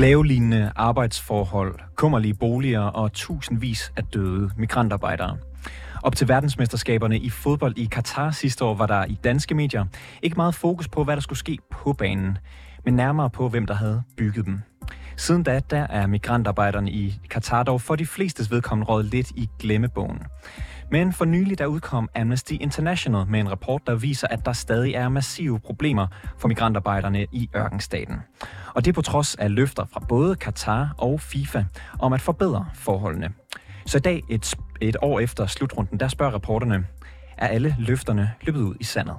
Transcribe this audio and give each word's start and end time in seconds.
Slavelignende 0.00 0.72
arbejdsforhold, 0.76 1.78
kummerlige 1.94 2.34
boliger 2.34 2.80
og 2.80 3.12
tusindvis 3.12 3.92
af 3.96 4.04
døde 4.04 4.50
migrantarbejdere. 4.56 5.36
Op 6.02 6.16
til 6.16 6.28
verdensmesterskaberne 6.28 7.18
i 7.18 7.30
fodbold 7.30 7.78
i 7.78 7.84
Katar 7.84 8.30
sidste 8.30 8.64
år 8.64 8.74
var 8.74 8.86
der 8.86 9.04
i 9.04 9.18
danske 9.24 9.54
medier 9.54 9.84
ikke 10.22 10.36
meget 10.36 10.54
fokus 10.54 10.88
på, 10.88 11.04
hvad 11.04 11.16
der 11.16 11.22
skulle 11.22 11.38
ske 11.38 11.58
på 11.70 11.92
banen, 11.92 12.38
men 12.84 12.94
nærmere 12.94 13.30
på, 13.30 13.48
hvem 13.48 13.66
der 13.66 13.74
havde 13.74 14.02
bygget 14.16 14.46
dem. 14.46 14.60
Siden 15.20 15.42
da, 15.42 15.60
der 15.70 15.86
er 15.86 16.06
migrantarbejderne 16.06 16.90
i 16.90 17.20
Katar 17.30 17.62
dog 17.62 17.80
for 17.80 17.96
de 17.96 18.06
flestes 18.06 18.50
vedkommende 18.50 18.92
råd 18.92 19.02
lidt 19.02 19.30
i 19.30 19.48
glemmebogen. 19.58 20.22
Men 20.90 21.12
for 21.12 21.24
nylig 21.24 21.58
der 21.58 21.66
udkom 21.66 22.08
Amnesty 22.14 22.52
International 22.52 23.26
med 23.26 23.40
en 23.40 23.50
rapport, 23.50 23.86
der 23.86 23.94
viser, 23.94 24.28
at 24.28 24.44
der 24.44 24.52
stadig 24.52 24.94
er 24.94 25.08
massive 25.08 25.60
problemer 25.60 26.06
for 26.38 26.48
migrantarbejderne 26.48 27.26
i 27.32 27.50
ørkenstaten. 27.56 28.16
Og 28.74 28.84
det 28.84 28.94
på 28.94 29.02
trods 29.02 29.34
af 29.34 29.54
løfter 29.54 29.84
fra 29.92 30.00
både 30.08 30.36
Katar 30.36 30.94
og 30.98 31.20
FIFA 31.20 31.64
om 31.98 32.12
at 32.12 32.20
forbedre 32.20 32.66
forholdene. 32.74 33.32
Så 33.86 33.98
i 33.98 34.00
dag, 34.00 34.22
et, 34.28 34.54
et 34.80 34.96
år 35.02 35.20
efter 35.20 35.46
slutrunden, 35.46 36.00
der 36.00 36.08
spørger 36.08 36.34
reporterne, 36.34 36.86
er 37.38 37.46
alle 37.46 37.76
løfterne 37.78 38.30
løbet 38.42 38.60
ud 38.60 38.74
i 38.80 38.84
sandet? 38.84 39.16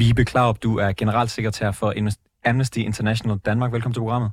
Vibe 0.00 0.24
Klaup, 0.24 0.56
du 0.62 0.70
er 0.84 0.92
generalsekretær 1.00 1.70
for 1.80 1.88
Amnesty 2.48 2.78
International 2.78 3.38
Danmark. 3.38 3.72
Velkommen 3.72 3.94
til 3.94 4.00
programmet. 4.00 4.30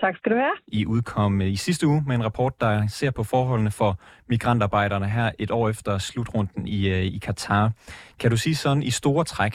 Tak 0.00 0.16
skal 0.16 0.32
du 0.32 0.36
have. 0.36 0.56
I 0.68 0.86
udkom 0.86 1.40
i 1.40 1.56
sidste 1.56 1.86
uge 1.86 2.02
med 2.06 2.14
en 2.16 2.24
rapport, 2.24 2.60
der 2.60 2.86
ser 2.86 3.10
på 3.10 3.22
forholdene 3.32 3.70
for 3.70 3.92
migrantarbejderne 4.28 5.08
her 5.16 5.30
et 5.38 5.50
år 5.50 5.68
efter 5.68 5.98
slutrunden 5.98 6.68
i, 6.68 6.88
øh, 6.94 7.02
i 7.16 7.18
Katar. 7.18 7.72
Kan 8.20 8.30
du 8.30 8.36
sige 8.36 8.54
sådan, 8.54 8.82
i 8.82 8.90
store 8.90 9.24
træk, 9.24 9.54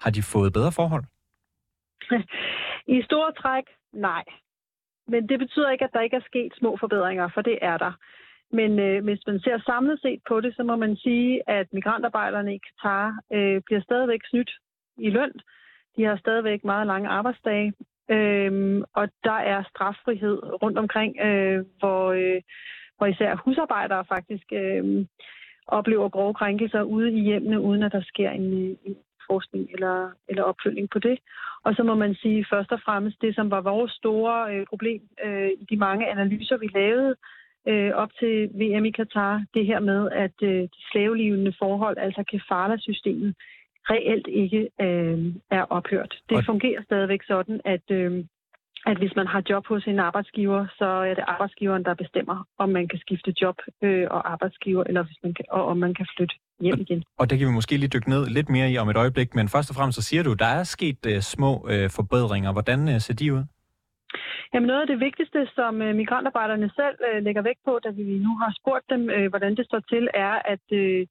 har 0.00 0.10
de 0.10 0.22
fået 0.22 0.52
bedre 0.52 0.72
forhold? 0.72 1.04
I 2.96 3.02
store 3.02 3.32
træk, 3.42 3.64
nej. 3.92 4.24
Men 5.08 5.28
det 5.28 5.38
betyder 5.38 5.70
ikke, 5.70 5.84
at 5.84 5.92
der 5.92 6.00
ikke 6.00 6.16
er 6.16 6.26
sket 6.30 6.52
små 6.60 6.76
forbedringer, 6.80 7.28
for 7.34 7.42
det 7.42 7.58
er 7.62 7.76
der. 7.78 7.92
Men 8.58 8.78
øh, 8.78 9.04
hvis 9.04 9.22
man 9.26 9.40
ser 9.40 9.58
samlet 9.66 10.00
set 10.00 10.20
på 10.28 10.40
det, 10.40 10.56
så 10.56 10.62
må 10.62 10.76
man 10.76 10.96
sige, 10.96 11.50
at 11.50 11.66
migrantarbejderne 11.72 12.54
i 12.54 12.60
Katar 12.66 13.06
øh, 13.32 13.62
bliver 13.66 13.82
stadigvæk 13.82 14.20
snydt 14.30 14.50
i 14.96 15.10
løn. 15.10 15.32
De 15.96 16.04
har 16.04 16.16
stadigvæk 16.16 16.64
meget 16.64 16.86
lange 16.86 17.08
arbejdsdage, 17.08 17.72
øhm, 18.10 18.82
og 18.94 19.08
der 19.24 19.38
er 19.52 19.62
straffrihed 19.70 20.62
rundt 20.62 20.78
omkring, 20.78 21.16
øh, 21.20 21.64
hvor, 21.78 22.12
øh, 22.12 22.42
hvor 22.96 23.06
især 23.06 23.36
husarbejdere 23.44 24.04
faktisk 24.08 24.46
øh, 24.52 25.06
oplever 25.66 26.08
grove 26.08 26.34
krænkelser 26.34 26.82
ude 26.82 27.12
i 27.12 27.20
hjemmene, 27.20 27.60
uden 27.60 27.82
at 27.82 27.92
der 27.92 28.02
sker 28.02 28.30
en, 28.30 28.70
øh, 28.70 28.76
en 28.84 28.96
forskning 29.30 29.68
eller, 29.74 30.10
eller 30.28 30.42
opfølging 30.42 30.90
på 30.90 30.98
det. 30.98 31.18
Og 31.64 31.74
så 31.74 31.82
må 31.82 31.94
man 31.94 32.14
sige 32.14 32.46
først 32.50 32.72
og 32.72 32.80
fremmest 32.84 33.20
det, 33.20 33.34
som 33.34 33.50
var 33.50 33.60
vores 33.60 33.92
store 33.92 34.54
øh, 34.54 34.66
problem 34.66 35.02
øh, 35.24 35.50
i 35.60 35.64
de 35.70 35.76
mange 35.76 36.10
analyser, 36.10 36.56
vi 36.56 36.68
lavede 36.74 37.14
øh, 37.68 37.92
op 37.94 38.10
til 38.18 38.50
VM 38.54 38.84
i 38.84 38.90
Katar, 38.90 39.44
det 39.54 39.66
her 39.66 39.80
med, 39.80 40.10
at 40.10 40.36
øh, 40.42 40.62
de 40.62 40.80
slavelivende 40.90 41.52
forhold, 41.58 41.96
altså 41.98 42.22
kefala-systemet, 42.30 43.34
reelt 43.90 44.26
ikke 44.26 44.68
øh, 44.80 45.34
er 45.50 45.64
ophørt. 45.76 46.14
Det 46.28 46.36
og... 46.36 46.44
fungerer 46.44 46.82
stadigvæk 46.82 47.22
sådan, 47.26 47.60
at, 47.64 47.90
øh, 47.90 48.24
at 48.86 48.96
hvis 48.98 49.16
man 49.16 49.26
har 49.26 49.42
job 49.50 49.66
hos 49.66 49.84
en 49.86 49.98
arbejdsgiver, 49.98 50.66
så 50.78 50.84
er 50.84 51.14
det 51.14 51.24
arbejdsgiveren, 51.26 51.84
der 51.84 51.94
bestemmer, 51.94 52.46
om 52.58 52.68
man 52.68 52.88
kan 52.88 52.98
skifte 52.98 53.34
job 53.42 53.56
øh, 53.82 54.06
og 54.10 54.32
arbejdsgiver, 54.32 54.84
eller 54.84 55.02
hvis 55.02 55.18
man 55.22 55.34
kan, 55.34 55.44
og 55.50 55.64
om 55.66 55.76
man 55.76 55.94
kan 55.94 56.06
flytte 56.16 56.34
hjem 56.60 56.80
igen. 56.80 57.04
Og 57.18 57.30
det 57.30 57.38
kan 57.38 57.48
vi 57.48 57.52
måske 57.52 57.76
lige 57.76 57.94
dykke 57.94 58.10
ned 58.10 58.26
lidt 58.26 58.48
mere 58.48 58.70
i 58.70 58.78
om 58.78 58.88
et 58.88 58.96
øjeblik, 58.96 59.34
men 59.34 59.48
først 59.48 59.70
og 59.70 59.76
fremmest 59.76 59.96
så 59.96 60.02
siger 60.02 60.22
du, 60.22 60.32
der 60.34 60.46
er 60.46 60.64
sket 60.64 61.06
øh, 61.06 61.20
små 61.20 61.68
øh, 61.72 61.90
forbedringer. 61.90 62.52
Hvordan 62.52 62.88
øh, 62.88 63.00
ser 63.00 63.14
de 63.14 63.32
ud? 63.34 63.44
Jamen 64.54 64.66
noget 64.66 64.80
af 64.80 64.86
det 64.86 65.00
vigtigste, 65.00 65.40
som 65.54 65.82
øh, 65.82 65.94
migrantarbejderne 65.94 66.70
selv 66.80 66.96
øh, 67.08 67.22
lægger 67.26 67.42
vægt 67.42 67.62
på, 67.64 67.80
da 67.84 67.90
vi 67.90 68.02
nu 68.26 68.32
har 68.42 68.52
spurgt 68.60 68.86
dem, 68.90 69.10
øh, 69.10 69.26
hvordan 69.30 69.56
det 69.56 69.64
står 69.66 69.82
til, 69.92 70.08
er, 70.14 70.34
at 70.52 70.66
øh, 70.72 71.06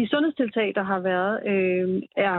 de 0.00 0.08
sundhedstiltag, 0.08 0.72
der 0.74 0.82
har 0.82 1.00
været, 1.00 1.34
øh, 1.52 2.02
er, 2.16 2.36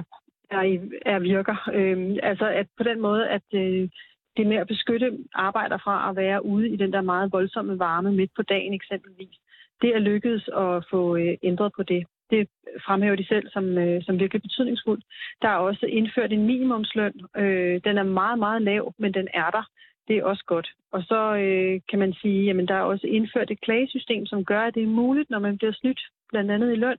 er, 0.58 0.64
er 1.06 1.20
virker. 1.20 1.58
Øh, 1.74 2.18
altså 2.24 2.46
at 2.46 2.68
på 2.78 2.84
den 2.84 3.02
måde, 3.02 3.28
at 3.28 3.48
øh, 3.54 3.90
det 4.38 4.48
med 4.48 4.58
at 4.58 4.68
beskytte 4.68 5.18
arbejder 5.34 5.78
fra 5.78 6.10
at 6.10 6.16
være 6.16 6.46
ude 6.46 6.70
i 6.70 6.78
den 6.78 6.94
der 6.94 7.02
meget 7.02 7.32
voldsomme 7.32 7.80
varme 7.80 8.12
midt 8.12 8.32
på 8.36 8.42
dagen 8.42 8.74
eksempelvis, 8.74 9.36
det 9.82 9.90
er 9.96 10.00
lykkedes 10.00 10.48
at 10.48 10.86
få 10.92 11.16
øh, 11.16 11.38
ændret 11.44 11.72
på 11.76 11.84
det. 11.84 12.06
Det 12.30 12.48
fremhæver 12.86 13.16
de 13.16 13.28
selv 13.28 13.48
som, 13.50 13.78
øh, 13.78 14.04
som 14.04 14.20
virkelig 14.20 14.42
betydningsfuldt. 14.42 15.04
Der 15.42 15.48
er 15.48 15.56
også 15.56 15.86
indført 15.86 16.34
en 16.34 16.46
minimumsløn. 16.46 17.14
Øh, 17.38 17.82
den 17.84 17.98
er 17.98 18.04
meget, 18.04 18.40
meget 18.40 18.62
lav, 18.62 18.94
men 18.98 19.14
den 19.14 19.28
er 19.34 19.50
der. 19.50 19.64
Det 20.08 20.18
er 20.18 20.24
også 20.24 20.44
godt. 20.46 20.68
Og 20.92 21.04
så 21.04 21.36
øh, 21.36 21.82
kan 21.90 22.00
man 22.00 22.14
sige, 22.14 22.50
at 22.50 22.68
der 22.68 22.76
er 22.76 22.82
også 22.94 23.08
indført 23.08 23.52
et 23.52 23.62
klagesystem, 23.62 24.26
som 24.26 24.46
gør, 24.46 24.62
at 24.62 24.76
det 24.76 24.84
er 24.84 24.98
muligt, 25.02 25.30
når 25.30 25.40
man 25.40 25.58
bliver 25.58 25.74
snydt, 25.74 26.02
blandt 26.30 26.52
andet 26.52 26.72
i 26.74 26.76
løn, 26.76 26.98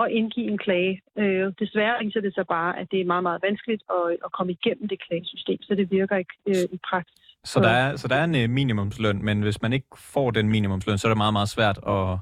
at 0.00 0.10
indgive 0.10 0.50
en 0.52 0.58
klage. 0.58 1.02
Øh, 1.18 1.52
desværre 1.58 2.04
viser 2.04 2.20
det 2.20 2.34
sig 2.34 2.46
bare, 2.46 2.78
at 2.78 2.86
det 2.90 3.00
er 3.00 3.04
meget, 3.04 3.22
meget 3.22 3.42
vanskeligt 3.42 3.82
at, 3.90 4.16
at 4.24 4.32
komme 4.32 4.52
igennem 4.52 4.88
det 4.88 4.98
klagesystem, 5.06 5.62
så 5.62 5.74
det 5.74 5.90
virker 5.90 6.16
ikke 6.16 6.34
øh, 6.46 6.64
i 6.72 6.78
praksis. 6.90 7.24
Så 7.44 7.60
der, 7.60 7.68
er, 7.68 7.96
så 7.96 8.08
der 8.08 8.14
er 8.14 8.24
en 8.24 8.34
øh, 8.34 8.50
minimumsløn, 8.50 9.24
men 9.24 9.42
hvis 9.42 9.62
man 9.62 9.72
ikke 9.72 9.86
får 9.96 10.30
den 10.30 10.48
minimumsløn, 10.48 10.98
så 10.98 11.08
er 11.08 11.10
det 11.10 11.16
meget, 11.16 11.32
meget 11.32 11.48
svært 11.48 11.78
at, 11.86 12.18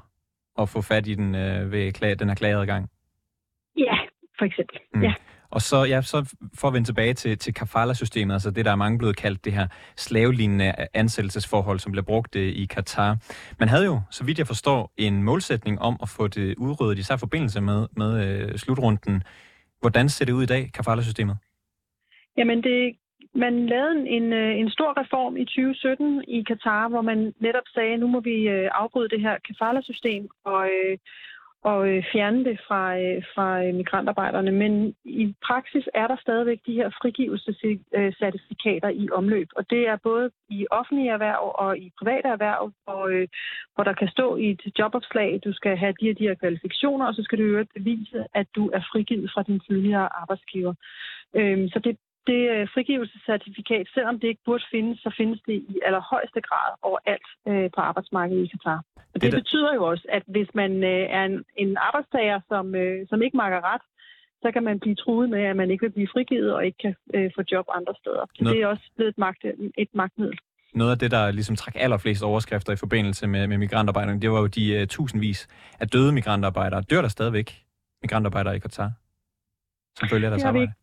at 0.61 0.69
få 0.69 0.81
fat 0.81 1.07
i 1.07 1.13
den 1.13 1.35
øh, 1.35 1.71
ved 1.71 1.91
klage, 1.91 2.15
den 2.15 2.27
her 2.27 2.35
klageadgang? 2.35 2.89
Ja, 3.77 3.97
for 4.37 4.45
eksempel. 4.45 4.77
Mm. 4.93 5.03
Ja. 5.03 5.13
Og 5.55 5.61
så, 5.61 5.83
ja, 5.83 6.01
så 6.01 6.35
for 6.59 6.67
at 6.67 6.73
vende 6.73 6.87
tilbage 6.87 7.13
til, 7.13 7.37
til 7.37 7.53
kafala-systemet, 7.53 8.33
altså 8.33 8.51
det, 8.51 8.65
der 8.65 8.71
er 8.71 8.75
mange 8.75 8.97
blevet 8.97 9.15
kaldt 9.15 9.45
det 9.45 9.53
her 9.53 9.67
slavelignende 9.95 10.73
ansættelsesforhold, 10.93 11.79
som 11.79 11.91
bliver 11.91 12.05
brugt 12.05 12.35
øh, 12.35 12.47
i 12.61 12.65
Katar. 12.65 13.17
Man 13.59 13.69
havde 13.69 13.85
jo, 13.85 14.01
så 14.11 14.23
vidt 14.25 14.37
jeg 14.37 14.47
forstår, 14.47 14.91
en 14.97 15.23
målsætning 15.23 15.81
om 15.81 15.95
at 16.01 16.09
få 16.09 16.27
det 16.27 16.55
udryddet, 16.57 16.99
især 16.99 17.17
forbindelse 17.17 17.61
med, 17.61 17.87
med 17.97 18.11
øh, 18.25 18.57
slutrunden. 18.57 19.23
Hvordan 19.81 20.09
ser 20.09 20.25
det 20.25 20.33
ud 20.33 20.43
i 20.43 20.51
dag, 20.53 20.71
kafala-systemet? 20.73 21.37
Jamen, 22.37 22.63
det, 22.63 22.95
man 23.35 23.65
lavede 23.65 24.09
en, 24.09 24.33
øh, 24.33 24.59
en 24.59 24.69
stor 24.69 24.91
reform 25.01 25.37
i 25.37 25.45
2017 25.45 26.23
i 26.27 26.43
Katar, 26.43 26.89
hvor 26.89 27.01
man 27.01 27.33
netop 27.39 27.67
sagde, 27.73 27.93
at 27.93 27.99
nu 27.99 28.07
må 28.07 28.19
vi 28.19 28.47
øh, 28.47 28.69
afbryde 28.71 29.09
det 29.09 29.21
her 29.21 29.35
kafala-system 29.47 30.27
og, 30.45 30.69
og 31.63 31.89
øh, 31.89 32.03
fjerne 32.11 32.45
det 32.45 32.59
fra, 32.67 32.99
øh, 32.99 33.23
fra 33.35 33.63
øh, 33.63 33.73
migrantarbejderne. 33.75 34.51
Men 34.51 34.95
i 35.05 35.35
praksis 35.47 35.85
er 35.93 36.07
der 36.07 36.17
stadigvæk 36.21 36.59
de 36.65 36.73
her 36.73 36.89
frigivelsescertifikater 37.01 38.89
i 38.89 39.07
omløb. 39.11 39.49
Og 39.55 39.69
det 39.69 39.87
er 39.87 39.97
både 40.03 40.31
i 40.49 40.67
offentlige 40.71 41.09
erhverv 41.09 41.51
og 41.55 41.77
i 41.77 41.91
private 41.99 42.27
erhverv, 42.27 42.71
hvor, 42.83 43.07
øh, 43.07 43.27
hvor 43.75 43.83
der 43.83 43.93
kan 43.93 44.07
stå 44.07 44.35
i 44.35 44.49
et 44.49 44.79
jobopslag, 44.79 45.39
du 45.45 45.53
skal 45.53 45.77
have 45.77 45.93
de 45.99 46.05
her, 46.05 46.13
de 46.13 46.27
her 46.27 46.35
kvalifikationer, 46.35 47.05
og 47.05 47.13
så 47.13 47.23
skal 47.23 47.37
du 47.39 47.43
øvrigt 47.43 47.73
bevise, 47.73 48.25
at 48.33 48.47
du 48.55 48.69
er 48.69 48.81
frigivet 48.91 49.31
fra 49.33 49.43
din 49.43 49.59
tidligere 49.59 50.09
arbejdsgiver. 50.21 50.73
Øh, 51.35 51.69
så 51.73 51.79
det, 51.83 51.97
det 52.27 52.41
øh, 52.53 52.67
frigivelsescertifikat, 52.73 53.85
selvom 53.93 54.19
det 54.19 54.27
ikke 54.27 54.45
burde 54.45 54.63
findes, 54.71 54.99
så 54.99 55.09
findes 55.17 55.39
det 55.47 55.53
i 55.53 55.75
allerhøjeste 55.85 56.41
grad 56.41 56.69
overalt 56.81 57.29
øh, 57.49 57.69
på 57.75 57.79
arbejdsmarkedet 57.89 58.43
i 58.45 58.51
Katar. 58.53 58.79
Og 59.13 59.21
det, 59.21 59.21
det 59.21 59.33
betyder 59.33 59.73
jo 59.73 59.83
også, 59.91 60.05
at 60.09 60.23
hvis 60.27 60.49
man 60.53 60.71
øh, 60.83 61.05
er 61.17 61.23
en, 61.25 61.43
en 61.57 61.77
arbejdstager, 61.77 62.39
som, 62.47 62.75
øh, 62.75 63.07
som 63.09 63.21
ikke 63.21 63.37
makker 63.37 63.61
ret, 63.73 63.81
så 64.43 64.51
kan 64.51 64.63
man 64.63 64.79
blive 64.79 64.95
truet 64.95 65.29
med, 65.29 65.41
at 65.41 65.55
man 65.55 65.71
ikke 65.71 65.81
vil 65.85 65.91
blive 65.91 66.07
frigivet 66.13 66.53
og 66.53 66.65
ikke 66.65 66.77
kan 66.77 66.95
øh, 67.13 67.31
få 67.35 67.41
job 67.51 67.65
andre 67.77 67.93
steder. 68.01 68.25
Så 68.35 68.43
Noget... 68.43 68.55
det 68.55 68.63
er 68.63 68.67
også 68.67 68.85
blevet 68.95 69.09
et, 69.09 69.17
magt, 69.17 69.45
et 69.77 69.87
magtmiddel. 69.93 70.37
Noget 70.73 70.91
af 70.91 70.99
det, 70.99 71.11
der 71.11 71.31
ligesom 71.31 71.55
træk 71.55 71.75
allerflest 71.75 72.23
overskrifter 72.23 72.73
i 72.73 72.75
forbindelse 72.75 73.27
med, 73.27 73.47
med 73.47 73.57
migrantarbejderne, 73.57 74.21
det 74.21 74.31
var 74.31 74.39
jo 74.39 74.47
de 74.47 74.81
uh, 74.81 74.87
tusindvis 74.87 75.47
af 75.79 75.87
døde 75.87 76.11
migrantarbejdere. 76.11 76.81
Dør 76.81 77.01
der 77.01 77.07
stadigvæk 77.07 77.63
migrantarbejdere 78.01 78.55
i 78.55 78.59
Katar? 78.59 78.91
Som 79.99 80.07
følger 80.09 80.29
deres 80.29 80.43
arbejde? 80.43 80.73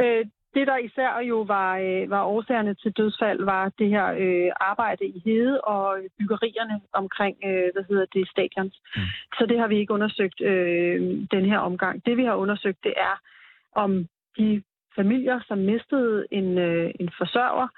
Øh, 0.00 0.26
det, 0.54 0.66
der 0.66 0.76
især 0.76 1.18
jo 1.18 1.40
var, 1.40 1.78
øh, 1.78 2.10
var 2.10 2.24
årsagerne 2.24 2.74
til 2.74 2.92
dødsfald, 2.92 3.44
var 3.44 3.72
det 3.78 3.88
her 3.88 4.06
øh, 4.06 4.50
arbejde 4.60 5.04
i 5.06 5.22
hede 5.24 5.60
og 5.60 5.98
byggerierne 6.18 6.80
omkring, 6.92 7.36
øh, 7.44 7.68
hvad 7.72 7.84
hedder 7.88 8.06
det, 8.14 8.28
stadions. 8.28 8.80
Mm. 8.96 9.02
Så 9.38 9.46
det 9.48 9.58
har 9.58 9.68
vi 9.68 9.78
ikke 9.78 9.92
undersøgt 9.92 10.40
øh, 10.40 11.00
den 11.30 11.44
her 11.44 11.58
omgang. 11.58 12.06
Det, 12.06 12.16
vi 12.16 12.24
har 12.24 12.34
undersøgt, 12.34 12.84
det 12.84 12.94
er, 12.96 13.20
om 13.74 14.08
de 14.38 14.62
familier, 14.96 15.40
som 15.48 15.58
mistede 15.58 16.26
en, 16.30 16.58
øh, 16.58 16.90
en 17.00 17.10
forsørger 17.18 17.68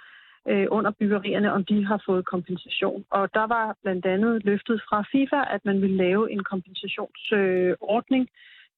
øh, 0.49 0.66
under 0.70 0.90
byggerierne, 0.90 1.52
om 1.52 1.64
de 1.64 1.87
har 1.87 2.02
fået 2.06 2.25
kompensation. 2.26 3.05
Og 3.11 3.34
der 3.34 3.46
var 3.46 3.76
blandt 3.82 4.06
andet 4.06 4.44
løftet 4.44 4.82
fra 4.88 5.05
FIFA, 5.12 5.40
at 5.55 5.64
man 5.64 5.82
ville 5.82 5.96
lave 5.96 6.32
en 6.32 6.44
kompensationsordning. 6.44 8.23
Øh, 8.23 8.31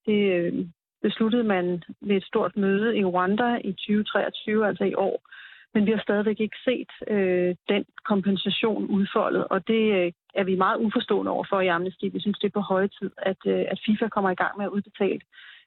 det 0.05 0.69
besluttede 1.05 1.43
man 1.43 1.83
ved 2.01 2.15
et 2.15 2.29
stort 2.31 2.57
møde 2.57 2.97
i 2.97 3.03
Rwanda 3.05 3.49
i 3.69 3.71
2023, 3.71 4.67
altså 4.67 4.83
i 4.83 4.95
år, 5.07 5.17
men 5.73 5.85
vi 5.85 5.91
har 5.91 6.01
stadigvæk 6.07 6.39
ikke 6.39 6.59
set 6.67 6.91
øh, 7.15 7.55
den 7.69 7.83
kompensation 8.11 8.83
udfoldet, 8.97 9.43
og 9.53 9.67
det 9.67 9.83
øh, 9.97 10.11
er 10.39 10.43
vi 10.43 10.55
meget 10.55 10.77
uforstående 10.85 11.31
over 11.31 11.45
for 11.49 11.59
i 11.61 11.67
Amnesty. 11.67 12.05
Vi 12.13 12.19
synes, 12.19 12.39
det 12.39 12.47
er 12.47 12.59
på 12.59 12.65
høje 12.73 12.89
tid, 12.99 13.11
at, 13.17 13.41
øh, 13.45 13.63
at 13.71 13.79
FIFA 13.85 14.07
kommer 14.07 14.29
i 14.31 14.39
gang 14.43 14.53
med 14.57 14.65
at 14.65 14.71
udbetale 14.71 15.21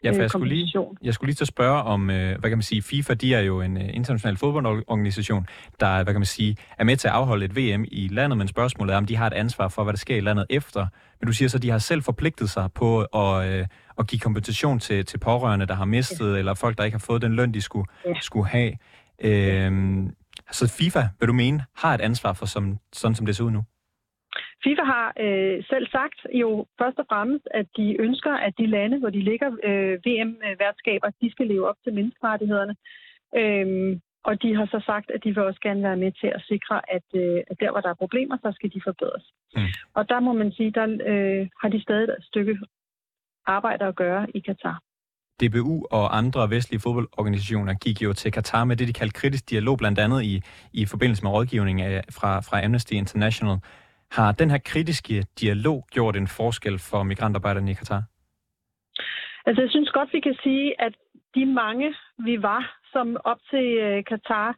Ja, 0.04 0.10
for 0.10 0.20
jeg 0.20 0.30
skulle, 0.30 0.48
lige, 0.48 0.72
jeg 1.02 1.14
skulle 1.14 1.28
lige 1.28 1.34
til 1.34 1.44
at 1.44 1.48
spørge 1.48 1.82
om, 1.82 2.10
øh, 2.10 2.38
hvad 2.38 2.50
kan 2.50 2.58
man 2.58 2.62
sige, 2.62 2.82
FIFA, 2.82 3.14
de 3.14 3.34
er 3.34 3.40
jo 3.40 3.60
en 3.60 3.76
øh, 3.76 3.88
international 3.92 4.36
fodboldorganisation, 4.36 5.46
der, 5.80 5.94
hvad 5.94 6.14
kan 6.14 6.20
man 6.20 6.26
sige, 6.26 6.56
er 6.78 6.84
med 6.84 6.96
til 6.96 7.08
at 7.08 7.14
afholde 7.14 7.44
et 7.44 7.56
VM 7.56 7.84
i 7.88 8.08
landet, 8.12 8.38
men 8.38 8.48
spørgsmålet 8.48 8.92
er, 8.92 8.96
om 8.96 9.06
de 9.06 9.16
har 9.16 9.26
et 9.26 9.32
ansvar 9.32 9.68
for, 9.68 9.82
hvad 9.84 9.92
der 9.92 9.98
sker 9.98 10.16
i 10.16 10.20
landet 10.20 10.46
efter. 10.50 10.86
Men 11.20 11.26
du 11.26 11.32
siger 11.32 11.48
så, 11.48 11.58
at 11.58 11.62
de 11.62 11.70
har 11.70 11.78
selv 11.78 12.02
forpligtet 12.02 12.50
sig 12.50 12.68
på 12.74 13.00
at, 13.00 13.52
øh, 13.52 13.66
at 13.98 14.06
give 14.06 14.20
kompensation 14.20 14.78
til, 14.78 15.04
til 15.04 15.18
pårørende, 15.18 15.66
der 15.66 15.74
har 15.74 15.84
mistet, 15.84 16.32
ja. 16.32 16.38
eller 16.38 16.54
folk, 16.54 16.78
der 16.78 16.84
ikke 16.84 16.94
har 16.94 17.06
fået 17.06 17.22
den 17.22 17.36
løn, 17.36 17.54
de 17.54 17.60
skulle, 17.60 17.86
ja. 18.06 18.14
skulle 18.20 18.46
have. 18.46 18.72
Øh, 19.24 19.72
så 20.50 20.74
FIFA, 20.78 21.02
vil 21.20 21.28
du 21.28 21.32
mene, 21.32 21.64
har 21.76 21.94
et 21.94 22.00
ansvar 22.00 22.32
for 22.32 22.46
som, 22.46 22.78
sådan, 22.92 23.14
som 23.14 23.26
det 23.26 23.36
ser 23.36 23.44
ud 23.44 23.50
nu? 23.50 23.62
FIFA 24.64 24.82
har 24.82 25.12
øh, 25.24 25.64
selv 25.64 25.86
sagt 25.86 26.18
jo 26.42 26.66
først 26.80 26.98
og 26.98 27.06
fremmest, 27.08 27.48
at 27.50 27.66
de 27.76 27.96
ønsker, 28.00 28.32
at 28.32 28.52
de 28.58 28.66
lande, 28.66 28.98
hvor 28.98 29.10
de 29.10 29.22
ligger 29.30 29.50
øh, 29.68 29.94
VM-værtskaber, 30.06 31.08
de 31.22 31.30
skal 31.30 31.46
leve 31.46 31.68
op 31.68 31.76
til 31.84 31.94
menneskerettighedene. 31.94 32.76
Øhm, 33.36 34.00
og 34.28 34.42
de 34.42 34.50
har 34.58 34.66
så 34.66 34.80
sagt, 34.90 35.10
at 35.10 35.24
de 35.24 35.34
vil 35.34 35.42
også 35.42 35.60
gerne 35.60 35.82
være 35.82 36.02
med 36.04 36.12
til 36.12 36.30
at 36.36 36.42
sikre, 36.50 36.76
at, 36.96 37.06
øh, 37.14 37.40
at 37.50 37.56
der, 37.60 37.70
hvor 37.70 37.80
der 37.80 37.90
er 37.90 38.02
problemer, 38.04 38.36
så 38.44 38.52
skal 38.54 38.70
de 38.74 38.80
forbedres. 38.84 39.26
Mm. 39.56 39.70
Og 39.94 40.08
der 40.08 40.20
må 40.20 40.32
man 40.32 40.52
sige, 40.52 40.70
der 40.70 40.86
øh, 41.10 41.48
har 41.60 41.68
de 41.68 41.82
stadig 41.82 42.08
et 42.08 42.24
stykke 42.30 42.58
arbejde 43.46 43.84
at 43.84 43.96
gøre 43.96 44.26
i 44.34 44.40
Katar. 44.40 44.80
DBU 45.40 45.86
og 45.90 46.16
andre 46.16 46.50
vestlige 46.50 46.80
fodboldorganisationer 46.80 47.74
gik 47.74 48.02
jo 48.02 48.12
til 48.12 48.32
Katar 48.32 48.64
med 48.64 48.76
det, 48.76 48.88
de 48.88 48.92
kaldte 48.92 49.20
kritisk 49.20 49.50
dialog, 49.50 49.78
blandt 49.78 49.98
andet 49.98 50.22
i, 50.22 50.42
i 50.72 50.86
forbindelse 50.86 51.22
med 51.22 51.30
rådgivning 51.30 51.80
af, 51.82 52.04
fra, 52.10 52.40
fra 52.40 52.64
Amnesty 52.64 52.92
International. 52.92 53.56
Har 54.10 54.32
den 54.32 54.50
her 54.50 54.58
kritiske 54.58 55.26
dialog 55.40 55.86
gjort 55.90 56.16
en 56.16 56.28
forskel 56.28 56.78
for 56.78 57.02
migrantarbejderne 57.02 57.70
i 57.70 57.74
Katar? 57.74 58.02
Altså, 59.46 59.62
jeg 59.62 59.70
synes 59.70 59.90
godt, 59.90 60.12
vi 60.12 60.20
kan 60.20 60.36
sige, 60.42 60.80
at 60.80 60.94
de 61.34 61.46
mange, 61.46 61.94
vi 62.18 62.42
var, 62.42 62.78
som 62.92 63.16
op 63.24 63.40
til 63.50 63.66
øh, 63.86 64.04
Katar 64.04 64.48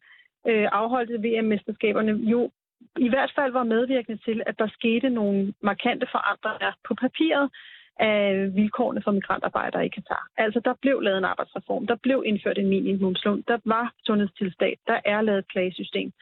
øh, 0.49 0.69
afholdte 0.73 1.14
VM-mesterskaberne, 1.25 2.12
jo 2.12 2.50
i 2.96 3.08
hvert 3.08 3.32
fald 3.37 3.52
var 3.52 3.64
medvirkende 3.64 4.19
til, 4.26 4.43
at 4.46 4.58
der 4.58 4.69
skete 4.69 5.08
nogle 5.11 5.55
markante 5.62 6.06
forandringer 6.14 6.73
på 6.87 6.94
papiret 6.94 7.50
af 7.99 8.55
vilkårene 8.55 9.03
for 9.05 9.11
migrantarbejdere 9.11 9.87
i 9.87 9.89
Katar. 9.89 10.27
Altså, 10.37 10.61
der 10.65 10.75
blev 10.83 11.00
lavet 11.00 11.19
en 11.19 11.25
arbejdsreform, 11.25 11.87
der 11.87 11.97
blev 12.03 12.23
indført 12.27 12.59
en 12.59 12.69
minimumslån, 12.69 13.45
der 13.49 13.59
var 13.65 13.93
sundhedstilstand, 14.06 14.77
der 14.87 14.99
er 15.05 15.21
lavet 15.21 15.39
et 15.39 15.53
klagesystem. 15.53 16.12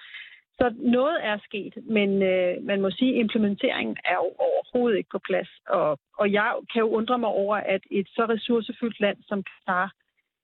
Så 0.59 0.75
noget 0.79 1.19
er 1.23 1.39
sket, 1.45 1.75
men 1.97 2.23
øh, 2.23 2.55
man 2.63 2.81
må 2.81 2.91
sige, 2.91 3.15
at 3.15 3.21
implementeringen 3.21 3.97
er 4.05 4.15
jo 4.23 4.29
overhovedet 4.49 4.99
ikke 4.99 5.11
på 5.13 5.21
plads. 5.29 5.49
Og, 5.69 5.99
og 6.19 6.33
jeg 6.33 6.51
kan 6.73 6.81
jo 6.81 6.89
undre 6.89 7.19
mig 7.19 7.29
over, 7.29 7.57
at 7.57 7.81
et 7.91 8.09
så 8.09 8.27
ressourcefyldt 8.29 9.01
land 9.01 9.17
som 9.29 9.45
Qatar 9.49 9.93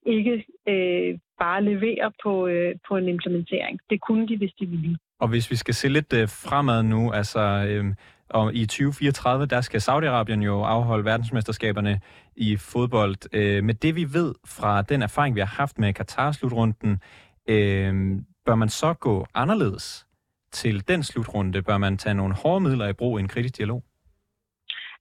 ikke 0.05 0.45
øh, 0.67 1.19
bare 1.39 1.63
leverer 1.63 2.09
på, 2.23 2.47
øh, 2.47 2.75
på 2.87 2.97
en 2.97 3.07
implementering. 3.07 3.79
Det 3.89 4.01
kunne 4.01 4.27
de, 4.27 4.37
hvis 4.37 4.53
de 4.59 4.65
ville. 4.65 4.97
Og 5.19 5.27
hvis 5.27 5.51
vi 5.51 5.55
skal 5.55 5.73
se 5.73 5.87
lidt 5.89 6.13
øh, 6.13 6.27
fremad 6.29 6.83
nu, 6.83 7.11
altså 7.11 7.39
øh, 7.69 7.85
og 8.29 8.53
i 8.53 8.65
2034, 8.65 9.45
der 9.45 9.61
skal 9.61 9.79
Saudi-Arabien 9.79 10.43
jo 10.43 10.63
afholde 10.63 11.05
verdensmesterskaberne 11.05 11.99
i 12.35 12.57
fodbold. 12.57 13.35
Øh, 13.35 13.63
med 13.63 13.73
det 13.73 13.95
vi 13.95 14.13
ved 14.13 14.35
fra 14.45 14.81
den 14.81 15.01
erfaring, 15.01 15.35
vi 15.35 15.39
har 15.39 15.55
haft 15.57 15.79
med 15.79 15.93
Katar-slutrunden, 15.93 17.01
øh, 17.49 18.23
Bør 18.45 18.55
man 18.55 18.69
så 18.69 18.93
gå 18.93 19.25
anderledes 19.33 20.07
til 20.51 20.87
den 20.87 21.03
slutrunde? 21.03 21.61
Bør 21.61 21.77
man 21.77 21.97
tage 21.97 22.13
nogle 22.13 22.35
hårde 22.43 22.59
midler 22.59 22.87
i 22.87 22.93
brug 22.93 23.19
i 23.19 23.21
en 23.21 23.27
kritisk 23.27 23.57
dialog? 23.57 23.83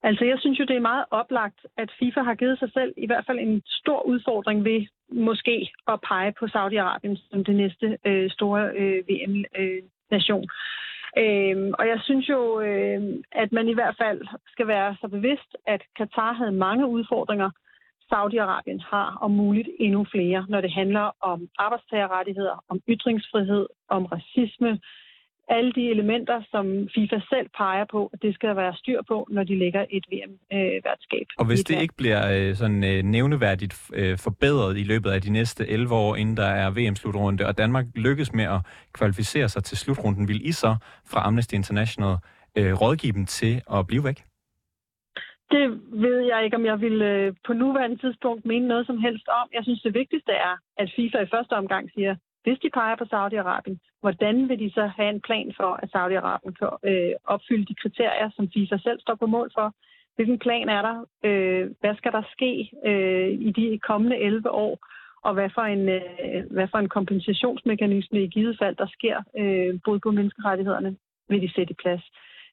Altså, 0.02 0.24
jeg 0.24 0.38
synes 0.40 0.58
jo, 0.60 0.64
det 0.64 0.76
er 0.76 0.90
meget 0.92 1.04
oplagt, 1.10 1.60
at 1.78 1.90
FIFA 1.98 2.20
har 2.22 2.34
givet 2.34 2.58
sig 2.58 2.72
selv 2.72 2.92
i 2.96 3.06
hvert 3.06 3.26
fald 3.26 3.38
en 3.38 3.62
stor 3.66 4.02
udfordring 4.02 4.64
ved 4.64 4.86
måske 5.12 5.70
at 5.88 6.00
pege 6.08 6.32
på 6.38 6.44
Saudi-Arabien 6.44 7.16
som 7.30 7.44
det 7.44 7.56
næste 7.56 7.98
øh, 8.06 8.30
store 8.30 8.62
øh, 8.80 8.98
VM-nation. 9.08 10.44
Øh, 10.44 10.48
øhm, 11.18 11.74
og 11.78 11.88
jeg 11.88 12.00
synes 12.02 12.28
jo, 12.28 12.60
øhm, 12.60 13.22
at 13.32 13.52
man 13.52 13.68
i 13.68 13.74
hvert 13.74 13.96
fald 14.02 14.20
skal 14.46 14.66
være 14.66 14.96
så 15.00 15.08
bevidst, 15.08 15.56
at 15.66 15.82
Katar 15.96 16.32
havde 16.32 16.52
mange 16.52 16.86
udfordringer, 16.86 17.50
Saudi-Arabien 18.12 18.80
har 18.90 19.18
om 19.20 19.30
muligt 19.30 19.68
endnu 19.78 20.06
flere, 20.14 20.46
når 20.48 20.60
det 20.60 20.72
handler 20.72 21.10
om 21.20 21.48
arbejdstagerrettigheder, 21.58 22.64
om 22.68 22.80
ytringsfrihed, 22.88 23.66
om 23.88 24.04
racisme, 24.04 24.80
alle 25.56 25.72
de 25.72 25.90
elementer, 25.90 26.42
som 26.50 26.64
FIFA 26.94 27.18
selv 27.32 27.48
peger 27.56 27.84
på, 27.90 28.10
at 28.12 28.22
det 28.22 28.34
skal 28.34 28.56
være 28.56 28.74
styr 28.76 29.00
på, 29.08 29.28
når 29.30 29.44
de 29.44 29.58
lægger 29.58 29.84
et 29.90 30.06
VM-værtskab. 30.12 31.26
Og 31.38 31.46
hvis 31.46 31.64
det 31.64 31.82
ikke 31.82 31.94
bliver 31.96 32.22
øh, 32.32 32.54
sådan 32.54 32.84
øh, 32.84 33.02
nævneværdigt 33.02 33.74
øh, 33.94 34.18
forbedret 34.18 34.78
i 34.78 34.84
løbet 34.92 35.10
af 35.10 35.20
de 35.22 35.32
næste 35.32 35.68
11 35.68 35.94
år, 35.94 36.16
inden 36.16 36.36
der 36.36 36.50
er 36.62 36.70
VM-slutrunde, 36.70 37.46
og 37.46 37.58
Danmark 37.58 37.86
lykkes 37.94 38.32
med 38.32 38.44
at 38.44 38.60
kvalificere 38.92 39.48
sig 39.48 39.64
til 39.64 39.78
slutrunden, 39.78 40.28
vil 40.28 40.48
I 40.48 40.52
så 40.52 40.76
fra 41.10 41.26
Amnesty 41.26 41.54
International 41.54 42.16
rådgive 42.56 43.12
dem 43.12 43.26
til 43.26 43.62
at 43.76 43.86
blive 43.86 44.04
væk? 44.04 44.18
Det 45.54 45.64
ved 46.04 46.18
jeg 46.30 46.44
ikke, 46.44 46.56
om 46.56 46.66
jeg 46.66 46.80
vil 46.80 47.02
øh, 47.02 47.34
på 47.46 47.52
nuværende 47.52 47.96
tidspunkt 47.96 48.44
mene 48.44 48.68
noget 48.68 48.86
som 48.86 48.98
helst 48.98 49.28
om. 49.28 49.46
Jeg 49.56 49.62
synes, 49.64 49.82
det 49.82 49.94
vigtigste 49.94 50.32
er, 50.32 50.54
at 50.76 50.92
FIFA 50.96 51.18
i 51.18 51.32
første 51.34 51.52
omgang 51.52 51.90
siger, 51.94 52.14
hvis 52.44 52.58
de 52.58 52.70
peger 52.70 52.96
på 52.96 53.06
Saudi-Arabien, 53.12 53.76
hvordan 54.02 54.48
vil 54.48 54.58
de 54.58 54.70
så 54.78 54.84
have 54.96 55.10
en 55.10 55.20
plan 55.28 55.48
for, 55.56 55.70
at 55.82 55.88
Saudi-Arabien 55.94 56.54
kan 56.60 56.70
øh, 56.90 57.12
opfylde 57.34 57.66
de 57.70 57.80
kriterier, 57.82 58.28
som 58.36 58.50
FIFA 58.54 58.76
selv 58.86 59.00
står 59.00 59.14
på 59.14 59.26
mål 59.26 59.50
for? 59.58 59.74
Hvilken 60.16 60.38
plan 60.38 60.68
er 60.68 60.82
der? 60.88 60.96
Øh, 61.28 61.64
hvad 61.80 61.94
skal 61.96 62.12
der 62.12 62.22
ske 62.34 62.52
øh, 62.90 63.28
i 63.48 63.50
de 63.50 63.78
kommende 63.88 64.16
11 64.16 64.50
år? 64.50 64.74
Og 65.26 65.34
hvad 65.34 65.50
for 65.54 65.62
en, 65.62 65.88
øh, 65.88 66.50
hvad 66.50 66.68
for 66.70 66.78
en 66.78 66.88
kompensationsmekanisme 66.88 68.22
i 68.22 68.28
givet 68.28 68.58
fald, 68.62 68.76
der 68.76 68.88
sker 68.96 69.16
øh, 69.40 69.80
både 69.84 70.00
på 70.00 70.10
menneskerettighederne, 70.10 70.96
vil 71.28 71.42
de 71.42 71.54
sætte 71.54 71.70
i 71.70 71.80
plads 71.82 72.04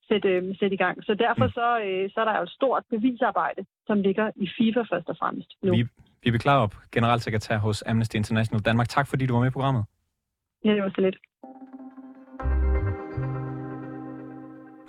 sætte, 0.09 0.29
øh, 0.29 0.43
sætte 0.59 0.73
i 0.77 0.81
gang. 0.85 0.95
Så 1.07 1.13
derfor 1.25 1.45
mm. 1.45 1.57
så, 1.59 1.67
øh, 1.85 2.09
så 2.13 2.17
er 2.21 2.25
der 2.25 2.35
jo 2.37 2.43
et 2.43 2.55
stort 2.59 2.83
bevisarbejde, 2.93 3.61
som 3.87 3.97
ligger 4.07 4.27
i 4.35 4.47
FIFA 4.57 4.81
først 4.91 5.07
og 5.09 5.17
fremmest 5.21 5.49
nu. 5.63 5.71
Vi, 5.75 5.83
vi 6.23 6.31
beklager 6.31 6.61
op, 6.65 6.75
generalsekretær 6.95 7.57
hos 7.57 7.83
Amnesty 7.89 8.15
International 8.15 8.61
Danmark. 8.67 8.89
Tak 8.89 9.07
fordi 9.07 9.25
du 9.25 9.33
var 9.33 9.41
med 9.41 9.51
i 9.51 9.57
programmet. 9.57 9.83
Ja, 10.65 10.73
det 10.73 10.83
var 10.83 10.91
så 10.95 11.01
lidt. 11.01 11.15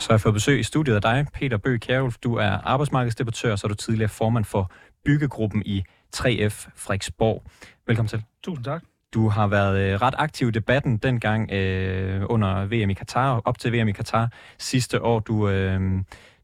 Så 0.01 0.09
har 0.09 0.15
jeg 0.15 0.21
fået 0.21 0.35
besøg 0.35 0.61
i 0.61 0.63
studiet 0.63 0.95
af 0.95 1.03
dig, 1.03 1.27
Peter 1.35 1.57
Bøg 1.57 1.81
Kjærulf. 1.81 2.17
Du 2.19 2.35
er 2.35 2.51
arbejdsmarkedsdebattør, 2.51 3.57
så 3.57 3.67
er 3.67 3.69
du 3.69 3.75
tidligere 3.75 4.09
formand 4.09 4.45
for 4.45 4.73
byggegruppen 5.05 5.63
i 5.67 5.83
3F 6.17 6.71
Frederiksborg. 6.77 7.45
Velkommen 7.87 8.09
til. 8.09 8.25
Tusind 8.45 8.65
tak. 8.65 8.83
Du 9.15 9.29
har 9.29 9.47
været 9.47 9.93
øh, 9.93 10.03
ret 10.03 10.15
aktiv 10.19 10.49
i 10.49 10.51
debatten 10.51 10.97
dengang 10.97 11.53
øh, 11.53 12.23
under 12.29 12.67
VM 12.67 12.91
i 12.91 12.95
Katar, 12.95 13.41
op 13.45 13.59
til 13.59 13.73
VM 13.73 13.89
i 13.89 13.93
Katar 13.93 14.29
sidste 14.59 15.03
år. 15.03 15.21
Du, 15.21 15.49
øh, 15.49 15.81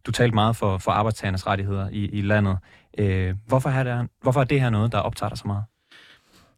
du 0.07 0.13
talte 0.13 0.35
meget 0.35 0.57
for, 0.57 0.79
for 0.79 0.91
arbejdstagernes 0.91 1.47
rettigheder 1.47 1.89
i, 1.89 2.05
i 2.05 2.21
landet. 2.23 2.59
Øh, 2.99 3.35
hvorfor, 3.47 3.71
er 3.71 3.85
det, 3.85 4.09
hvorfor 4.23 4.41
er 4.41 4.45
det 4.45 4.61
her 4.61 4.71
noget, 4.71 4.93
der 4.93 4.99
optager 4.99 5.29
dig 5.29 5.39
så 5.39 5.47
meget? 5.47 5.65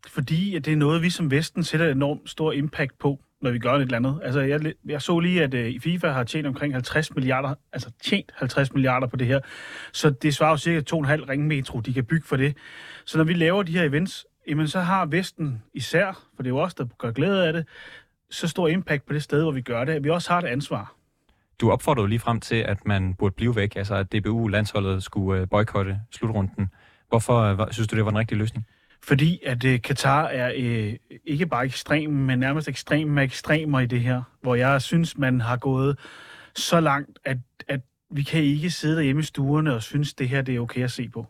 Fordi 0.06 0.58
det 0.58 0.72
er 0.72 0.76
noget, 0.76 1.02
vi 1.02 1.10
som 1.10 1.30
Vesten 1.30 1.64
sætter 1.64 1.90
enormt 1.90 2.30
stor 2.30 2.52
impact 2.52 2.98
på, 2.98 3.20
når 3.42 3.50
vi 3.50 3.58
gør 3.58 3.72
et 3.72 3.82
eller 3.82 3.96
andet. 3.96 4.20
Altså, 4.24 4.40
jeg, 4.40 4.72
jeg 4.86 5.02
så 5.02 5.18
lige, 5.18 5.42
at 5.42 5.54
uh, 5.54 5.82
FIFA 5.82 6.08
har 6.08 6.24
tjent 6.24 6.46
omkring 6.46 6.74
50 6.74 7.14
milliarder, 7.14 7.54
altså 7.72 7.90
tjent 8.02 8.32
50 8.34 8.72
milliarder 8.72 9.06
på 9.06 9.16
det 9.16 9.26
her. 9.26 9.40
Så 9.92 10.10
det 10.10 10.34
svarer 10.34 10.50
jo 10.50 10.56
cirka 10.56 10.96
2,5 10.96 11.28
ringmetro, 11.28 11.80
de 11.80 11.94
kan 11.94 12.04
bygge 12.04 12.26
for 12.26 12.36
det. 12.36 12.56
Så 13.04 13.18
når 13.18 13.24
vi 13.24 13.34
laver 13.34 13.62
de 13.62 13.72
her 13.72 13.84
events, 13.84 14.26
jamen 14.48 14.68
så 14.68 14.80
har 14.80 15.06
Vesten 15.06 15.62
især, 15.74 16.24
for 16.36 16.42
det 16.42 16.46
er 16.46 16.54
jo 16.54 16.58
os, 16.58 16.74
der 16.74 16.86
gør 16.98 17.10
glæde 17.10 17.46
af 17.46 17.52
det, 17.52 17.66
så 18.30 18.48
stor 18.48 18.68
impact 18.68 19.06
på 19.06 19.12
det 19.12 19.22
sted, 19.22 19.42
hvor 19.42 19.52
vi 19.52 19.60
gør 19.60 19.84
det, 19.84 19.92
at 19.92 20.04
vi 20.04 20.10
også 20.10 20.32
har 20.32 20.38
et 20.38 20.46
ansvar. 20.46 20.94
Du 21.60 21.70
opfordrede 21.70 22.08
lige 22.08 22.18
frem 22.18 22.40
til, 22.40 22.56
at 22.56 22.86
man 22.86 23.14
burde 23.14 23.34
blive 23.34 23.56
væk, 23.56 23.76
altså 23.76 23.94
at 23.94 24.12
DBU-landsholdet 24.12 25.02
skulle 25.02 25.40
øh, 25.40 25.48
boykotte 25.48 26.00
slutrunden. 26.10 26.70
Hvorfor 27.08 27.40
øh, 27.40 27.58
synes 27.70 27.88
du, 27.88 27.96
det 27.96 28.04
var 28.04 28.10
en 28.10 28.18
rigtig 28.18 28.36
løsning? 28.36 28.66
Fordi 29.02 29.40
at 29.46 29.64
øh, 29.64 29.82
Katar 29.82 30.24
er 30.24 30.52
øh, 30.56 30.94
ikke 31.24 31.46
bare 31.46 31.64
ekstrem, 31.64 32.10
men 32.10 32.38
nærmest 32.38 32.68
ekstrem 32.68 33.08
med 33.08 33.22
ekstremer 33.22 33.80
i 33.80 33.86
det 33.86 34.00
her, 34.00 34.22
hvor 34.42 34.54
jeg 34.54 34.82
synes, 34.82 35.18
man 35.18 35.40
har 35.40 35.56
gået 35.56 35.98
så 36.54 36.80
langt, 36.80 37.18
at, 37.24 37.38
at 37.68 37.80
vi 38.10 38.22
kan 38.22 38.42
ikke 38.42 38.70
sidde 38.70 38.96
derhjemme 38.96 39.20
i 39.20 39.24
stuerne 39.24 39.74
og 39.74 39.82
synes, 39.82 40.14
det 40.14 40.28
her 40.28 40.42
det 40.42 40.56
er 40.56 40.60
okay 40.60 40.84
at 40.84 40.90
se 40.90 41.08
på. 41.08 41.26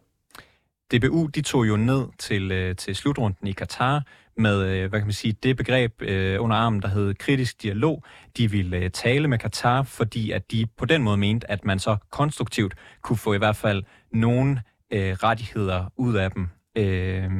DBU 0.92 1.26
de 1.26 1.42
tog 1.42 1.68
jo 1.68 1.76
ned 1.76 2.06
til, 2.18 2.52
øh, 2.52 2.76
til 2.76 2.96
slutrunden 2.96 3.46
i 3.48 3.52
Katar 3.52 4.02
med 4.36 4.66
øh, 4.66 4.88
hvad 4.88 5.00
kan 5.00 5.06
man 5.06 5.12
sige, 5.12 5.32
det 5.42 5.56
begreb 5.56 6.02
øh, 6.02 6.42
under 6.42 6.56
armen, 6.56 6.82
der 6.82 6.88
hed 6.88 7.14
kritisk 7.14 7.62
dialog. 7.62 8.02
De 8.36 8.50
ville 8.50 8.76
øh, 8.76 8.90
tale 8.90 9.28
med 9.28 9.38
Katar, 9.38 9.82
fordi 9.82 10.30
at 10.30 10.50
de 10.50 10.66
på 10.76 10.84
den 10.84 11.02
måde 11.02 11.16
mente, 11.16 11.50
at 11.50 11.64
man 11.64 11.78
så 11.78 11.96
konstruktivt 12.10 12.74
kunne 13.02 13.16
få 13.16 13.34
i 13.34 13.38
hvert 13.38 13.56
fald 13.56 13.82
nogle 14.12 14.62
øh, 14.90 15.12
rettigheder 15.12 15.92
ud 15.96 16.14
af 16.14 16.30
dem. 16.30 16.48
Øh, 16.78 17.30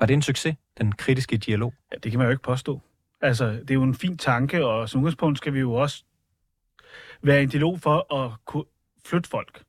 var 0.00 0.06
det 0.06 0.14
en 0.14 0.22
succes, 0.22 0.56
den 0.78 0.92
kritiske 0.92 1.36
dialog? 1.36 1.74
Ja, 1.92 1.96
det 2.02 2.12
kan 2.12 2.18
man 2.18 2.26
jo 2.26 2.30
ikke 2.30 2.42
påstå. 2.42 2.80
Altså, 3.20 3.46
det 3.46 3.70
er 3.70 3.74
jo 3.74 3.82
en 3.82 3.94
fin 3.94 4.18
tanke, 4.18 4.66
og 4.66 4.88
som 4.88 5.00
udgangspunkt 5.00 5.38
skal 5.38 5.54
vi 5.54 5.60
jo 5.60 5.72
også 5.72 6.04
være 7.22 7.42
en 7.42 7.48
dialog 7.48 7.80
for 7.80 8.14
at 8.14 8.32
kunne 8.44 8.64
flytte 9.06 9.28
folk. 9.28 9.62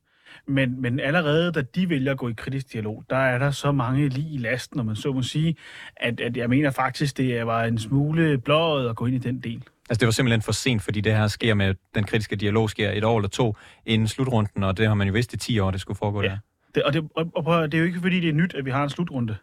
Men, 0.46 0.82
men 0.82 1.00
allerede 1.00 1.52
da 1.52 1.60
de 1.62 1.88
vælger 1.88 2.12
at 2.12 2.18
gå 2.18 2.28
i 2.28 2.32
kritisk 2.36 2.72
dialog, 2.72 3.04
der 3.10 3.16
er 3.16 3.38
der 3.38 3.50
så 3.50 3.72
mange 3.72 4.08
lige 4.08 4.34
i 4.34 4.38
lasten, 4.38 4.76
når 4.76 4.84
man 4.84 4.96
så 4.96 5.12
må 5.12 5.22
sige, 5.22 5.56
at, 5.96 6.20
at 6.20 6.36
jeg 6.36 6.48
mener 6.48 6.70
faktisk, 6.70 7.16
det 7.16 7.46
var 7.46 7.64
en 7.64 7.78
smule 7.78 8.38
blåret 8.38 8.88
at 8.88 8.96
gå 8.96 9.06
ind 9.06 9.14
i 9.14 9.18
den 9.18 9.40
del. 9.40 9.62
Altså 9.90 10.00
det 10.00 10.06
var 10.06 10.12
simpelthen 10.12 10.42
for 10.42 10.52
sent, 10.52 10.82
fordi 10.82 11.00
det 11.00 11.12
her 11.16 11.26
sker 11.26 11.54
med, 11.54 11.74
den 11.94 12.04
kritiske 12.04 12.36
dialog 12.36 12.70
sker 12.70 12.90
et 12.90 13.04
år 13.04 13.18
eller 13.18 13.28
to 13.28 13.56
inden 13.86 14.08
slutrunden, 14.08 14.64
og 14.64 14.76
det 14.76 14.86
har 14.86 14.94
man 14.94 15.06
jo 15.06 15.12
vidst 15.12 15.32
i 15.32 15.36
10 15.36 15.58
år, 15.58 15.70
det 15.70 15.80
skulle 15.80 15.98
foregå 15.98 16.22
ja. 16.22 16.28
der. 16.28 16.38
Det, 16.74 16.82
og, 16.82 16.92
det, 16.92 17.08
og, 17.16 17.30
og 17.34 17.72
det 17.72 17.78
er 17.78 17.82
jo 17.82 17.86
ikke 17.86 18.00
fordi, 18.00 18.20
det 18.20 18.28
er 18.28 18.32
nyt, 18.32 18.54
at 18.54 18.64
vi 18.64 18.70
har 18.70 18.84
en 18.84 18.90
slutrunde. 18.90 19.36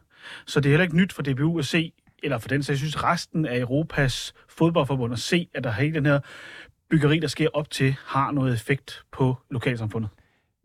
Så 0.45 0.59
det 0.59 0.69
er 0.69 0.71
heller 0.71 0.83
ikke 0.83 0.97
nyt 0.97 1.13
for 1.13 1.21
DBU 1.21 1.59
at 1.59 1.65
se, 1.65 1.93
eller 2.23 2.37
for 2.37 2.47
den 2.47 2.63
så 2.63 2.71
jeg 2.71 2.79
synes 2.79 3.03
resten 3.03 3.45
af 3.45 3.59
Europas 3.59 4.33
fodboldforbund 4.49 5.13
at 5.13 5.19
se, 5.19 5.47
at 5.53 5.63
der 5.63 5.71
hele 5.71 5.93
den 5.93 6.05
her 6.05 6.19
byggeri, 6.89 7.19
der 7.19 7.27
sker 7.27 7.47
op 7.53 7.69
til, 7.69 7.95
har 8.05 8.31
noget 8.31 8.53
effekt 8.53 9.03
på 9.11 9.37
lokalsamfundet. 9.51 10.09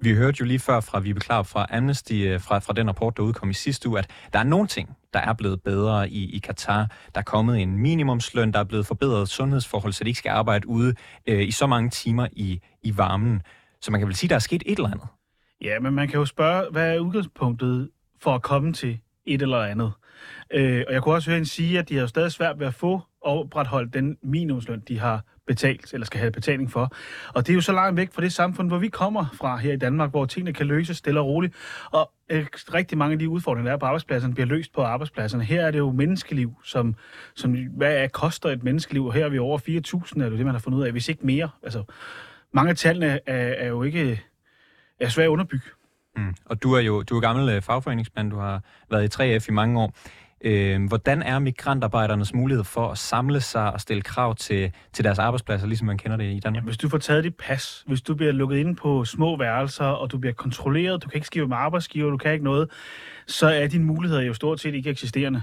Vi 0.03 0.15
hørte 0.15 0.37
jo 0.41 0.45
lige 0.45 0.59
før 0.59 0.81
fra 0.81 1.01
Vibe 1.01 1.21
Klar 1.21 1.43
fra 1.43 1.67
Amnesty, 1.71 2.13
øh, 2.13 2.41
fra, 2.41 2.59
fra 2.59 2.73
den 2.73 2.89
rapport, 2.89 3.17
der 3.17 3.23
udkom 3.23 3.51
i 3.51 3.55
sidste 3.55 3.89
uge, 3.89 3.99
at 3.99 4.11
der 4.33 4.39
er 4.39 4.45
nogle 4.45 4.67
ting, 4.67 4.97
der 5.13 5.21
er 5.21 5.33
blevet 5.33 5.63
bedre 5.63 6.11
i, 6.11 6.37
i 6.37 6.39
Katar. 6.39 6.91
Der 7.15 7.21
er 7.21 7.25
kommet 7.25 7.63
en 7.63 7.79
minimumsløn, 7.79 8.53
der 8.53 8.59
er 8.59 8.65
blevet 8.65 8.87
forbedret 8.87 9.29
sundhedsforhold, 9.29 9.93
så 9.93 10.05
de 10.05 10.11
ikke 10.11 10.19
skal 10.19 10.31
arbejde 10.31 10.69
ude 10.69 10.95
øh, 11.27 11.49
i 11.49 11.51
så 11.51 11.67
mange 11.67 11.91
timer 11.91 12.29
i, 12.33 12.61
i 12.83 12.97
varmen. 12.97 13.43
Så 13.81 13.91
man 13.91 14.01
kan 14.01 14.09
vel 14.09 14.17
sige, 14.17 14.29
at 14.29 14.31
der 14.31 14.37
er 14.37 14.41
sket 14.41 14.63
et 14.67 14.77
eller 14.79 14.91
andet. 14.91 15.07
Ja, 15.63 15.81
men 15.81 15.95
man 15.95 16.09
kan 16.09 16.19
jo 16.19 16.25
spørge, 16.25 16.71
hvad 16.71 16.95
er 16.95 16.99
udgangspunktet 16.99 17.91
for 18.21 18.35
at 18.35 18.43
komme 18.43 18.73
til 18.73 18.99
et 19.27 19.43
eller 19.43 19.59
andet? 19.59 19.93
Øh, 20.53 20.85
og 20.87 20.93
jeg 20.93 21.03
kunne 21.03 21.15
også 21.15 21.31
høre 21.31 21.37
hende 21.37 21.49
sige, 21.49 21.79
at 21.79 21.89
de 21.89 21.97
har 21.97 22.07
stadig 22.07 22.33
svært 22.33 22.59
ved 22.61 22.67
at 22.67 22.75
få 22.75 23.01
opretholdt 23.21 23.95
den 23.95 24.17
minimumsløn, 24.23 24.83
de 24.89 24.99
har 24.99 25.25
betalt, 25.47 25.95
eller 25.95 26.07
skal 26.07 26.21
have 26.21 26.33
betaling 26.33 26.71
for. 26.71 26.93
Og 27.35 27.47
det 27.47 27.53
er 27.53 27.55
jo 27.55 27.61
så 27.61 27.73
langt 27.73 27.97
væk 27.97 28.13
fra 28.13 28.23
det 28.23 28.33
samfund, 28.33 28.69
hvor 28.69 28.79
vi 28.79 28.89
kommer 28.89 29.27
fra 29.35 29.57
her 29.57 29.73
i 29.73 29.77
Danmark, 29.77 30.11
hvor 30.11 30.25
tingene 30.25 30.53
kan 30.53 30.67
løses 30.67 30.97
stille 30.97 31.21
og 31.21 31.27
roligt. 31.27 31.55
Og 31.91 32.13
øh, 32.31 32.47
rigtig 32.75 32.99
mange 32.99 33.13
af 33.13 33.19
de 33.19 33.29
udfordringer, 33.29 33.71
der 33.71 33.75
er 33.75 33.79
på 33.79 33.87
arbejdspladserne, 33.87 34.35
bliver 34.35 34.47
løst 34.47 34.73
på 34.73 34.83
arbejdspladserne. 34.83 35.45
Her 35.45 35.67
er 35.67 35.71
det 35.71 35.79
jo 35.79 35.93
menneskeliv, 35.93 36.55
som, 36.65 36.95
som 37.35 37.53
hvad 37.53 37.97
er, 37.97 38.09
koster 38.09 38.49
et 38.49 38.63
menneskeliv? 38.63 39.07
Og 39.07 39.13
her 39.13 39.25
er 39.25 39.29
vi 39.29 39.39
over 39.39 39.59
4.000, 39.59 40.23
er 40.23 40.29
det 40.29 40.39
det, 40.39 40.47
man 40.47 40.55
har 40.55 40.61
fundet 40.61 40.79
ud 40.79 40.85
af, 40.85 40.93
hvis 40.93 41.09
ikke 41.09 41.27
mere. 41.27 41.49
Altså, 41.63 41.85
mange 42.53 42.71
af 42.71 42.77
tallene 42.77 43.07
er, 43.07 43.19
er 43.37 43.69
jo 43.69 43.83
ikke 43.83 44.23
er 45.01 45.09
svære 45.09 45.25
at 45.25 45.31
underbygge. 45.31 45.67
Mm. 46.17 46.35
Og 46.45 46.63
du 46.63 46.73
er 46.73 46.81
jo 46.81 47.03
du 47.03 47.17
er 47.17 47.21
gammel 47.21 47.49
øh, 47.49 47.63
fagforeningsmand, 47.63 48.31
du 48.31 48.37
har 48.37 48.63
været 48.91 49.21
i 49.21 49.37
3F 49.37 49.47
i 49.49 49.53
mange 49.53 49.81
år. 49.81 49.95
Øh, 50.45 50.89
hvordan 50.89 51.23
er 51.23 51.39
migrantarbejdernes 51.39 52.35
mulighed 52.35 52.65
for 52.65 52.89
at 52.89 52.99
samle 52.99 53.41
sig 53.41 53.73
og 53.73 53.81
stille 53.81 54.03
krav 54.03 54.35
til, 54.35 54.73
til 54.93 55.05
deres 55.05 55.19
arbejdspladser, 55.19 55.67
ligesom 55.67 55.87
man 55.87 55.99
kender 55.99 56.17
det 56.17 56.25
i 56.25 56.41
Danmark? 56.41 56.63
Ja, 56.63 56.65
hvis 56.65 56.77
du 56.77 56.89
får 56.89 56.99
taget 56.99 57.25
dit 57.25 57.35
pas, 57.35 57.85
hvis 57.87 58.03
du 58.03 58.15
bliver 58.15 58.33
lukket 58.33 58.57
ind 58.57 58.77
på 58.77 59.05
små 59.05 59.37
værelser, 59.37 59.85
og 59.85 60.13
du 60.13 60.19
bliver 60.19 60.35
kontrolleret, 60.35 61.03
du 61.03 61.09
kan 61.09 61.17
ikke 61.17 61.27
skrive 61.27 61.49
med 61.49 61.57
arbejdsgiver, 61.57 62.11
du 62.11 62.17
kan 62.17 62.33
ikke 62.33 62.45
noget, 62.45 62.71
så 63.27 63.47
er 63.47 63.67
dine 63.67 63.85
muligheder 63.85 64.23
jo 64.23 64.35
stort 64.35 64.61
set 64.61 64.75
ikke 64.75 64.91
eksisterende. 64.91 65.43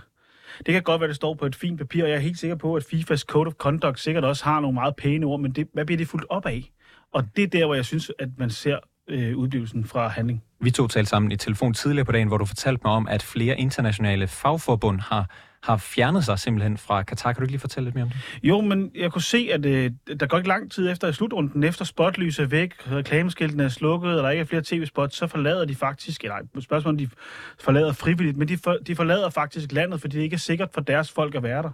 Det 0.65 0.73
kan 0.73 0.83
godt 0.83 1.01
være, 1.01 1.07
det 1.07 1.15
står 1.15 1.33
på 1.33 1.45
et 1.45 1.55
fint 1.55 1.77
papir, 1.77 2.03
og 2.03 2.09
jeg 2.09 2.15
er 2.15 2.19
helt 2.19 2.39
sikker 2.39 2.55
på, 2.55 2.75
at 2.75 2.83
FIFAs 2.91 3.21
Code 3.21 3.47
of 3.47 3.53
Conduct 3.53 3.99
sikkert 3.99 4.23
også 4.23 4.43
har 4.43 4.59
nogle 4.59 4.75
meget 4.75 4.95
pæne 4.95 5.25
ord, 5.25 5.39
men 5.39 5.51
det, 5.51 5.67
hvad 5.73 5.85
bliver 5.85 5.97
det 5.97 6.07
fuldt 6.07 6.25
op 6.29 6.45
af? 6.45 6.71
Og 7.13 7.23
det 7.35 7.43
er 7.43 7.47
der, 7.47 7.65
hvor 7.65 7.75
jeg 7.75 7.85
synes, 7.85 8.11
at 8.19 8.29
man 8.37 8.49
ser 8.49 8.79
øh, 9.07 9.37
udblivelsen 9.37 9.85
fra 9.85 10.07
handling. 10.07 10.43
Vi 10.61 10.71
to 10.71 10.87
talte 10.87 11.09
sammen 11.09 11.31
i 11.31 11.35
telefon 11.35 11.73
tidligere 11.73 12.05
på 12.05 12.11
dagen, 12.11 12.27
hvor 12.27 12.37
du 12.37 12.45
fortalte 12.45 12.81
mig 12.85 12.93
om, 12.93 13.07
at 13.07 13.23
flere 13.23 13.59
internationale 13.59 14.27
fagforbund 14.27 14.99
har 14.99 15.29
har 15.63 15.77
fjernet 15.77 16.25
sig 16.25 16.39
simpelthen 16.39 16.77
fra 16.77 17.03
Katar. 17.03 17.33
Kan 17.33 17.39
du 17.39 17.43
ikke 17.43 17.51
lige 17.51 17.59
fortælle 17.59 17.85
lidt 17.85 17.95
mere 17.95 18.03
om 18.03 18.09
det? 18.09 18.19
Jo, 18.43 18.61
men 18.61 18.91
jeg 18.95 19.11
kunne 19.11 19.21
se, 19.21 19.49
at 19.53 19.65
øh, 19.65 19.91
der 20.19 20.25
går 20.25 20.37
ikke 20.37 20.49
lang 20.49 20.71
tid 20.71 20.91
efter 20.91 21.11
slutrunden, 21.11 21.63
efter 21.63 21.85
spotlyset 21.85 22.43
er 22.43 22.47
væk, 22.47 22.73
reklameskiltene 22.91 23.63
er 23.63 23.69
slukket, 23.69 24.17
og 24.17 24.23
der 24.23 24.29
ikke 24.29 24.41
er 24.41 24.45
flere 24.45 24.61
tv-spots, 24.65 25.15
så 25.15 25.27
forlader 25.27 25.65
de 25.65 25.75
faktisk, 25.75 26.23
eller 26.23 26.35
spørgsmålet, 26.59 26.99
de 26.99 27.09
forlader 27.59 27.93
frivilligt, 27.93 28.37
men 28.37 28.47
de, 28.47 28.57
for, 28.57 28.77
de 28.87 28.95
forlader 28.95 29.29
faktisk 29.29 29.71
landet, 29.71 30.01
fordi 30.01 30.17
det 30.17 30.23
ikke 30.23 30.33
er 30.33 30.37
sikkert 30.37 30.69
for 30.73 30.81
deres 30.81 31.11
folk 31.11 31.35
at 31.35 31.43
være 31.43 31.63
der. 31.63 31.71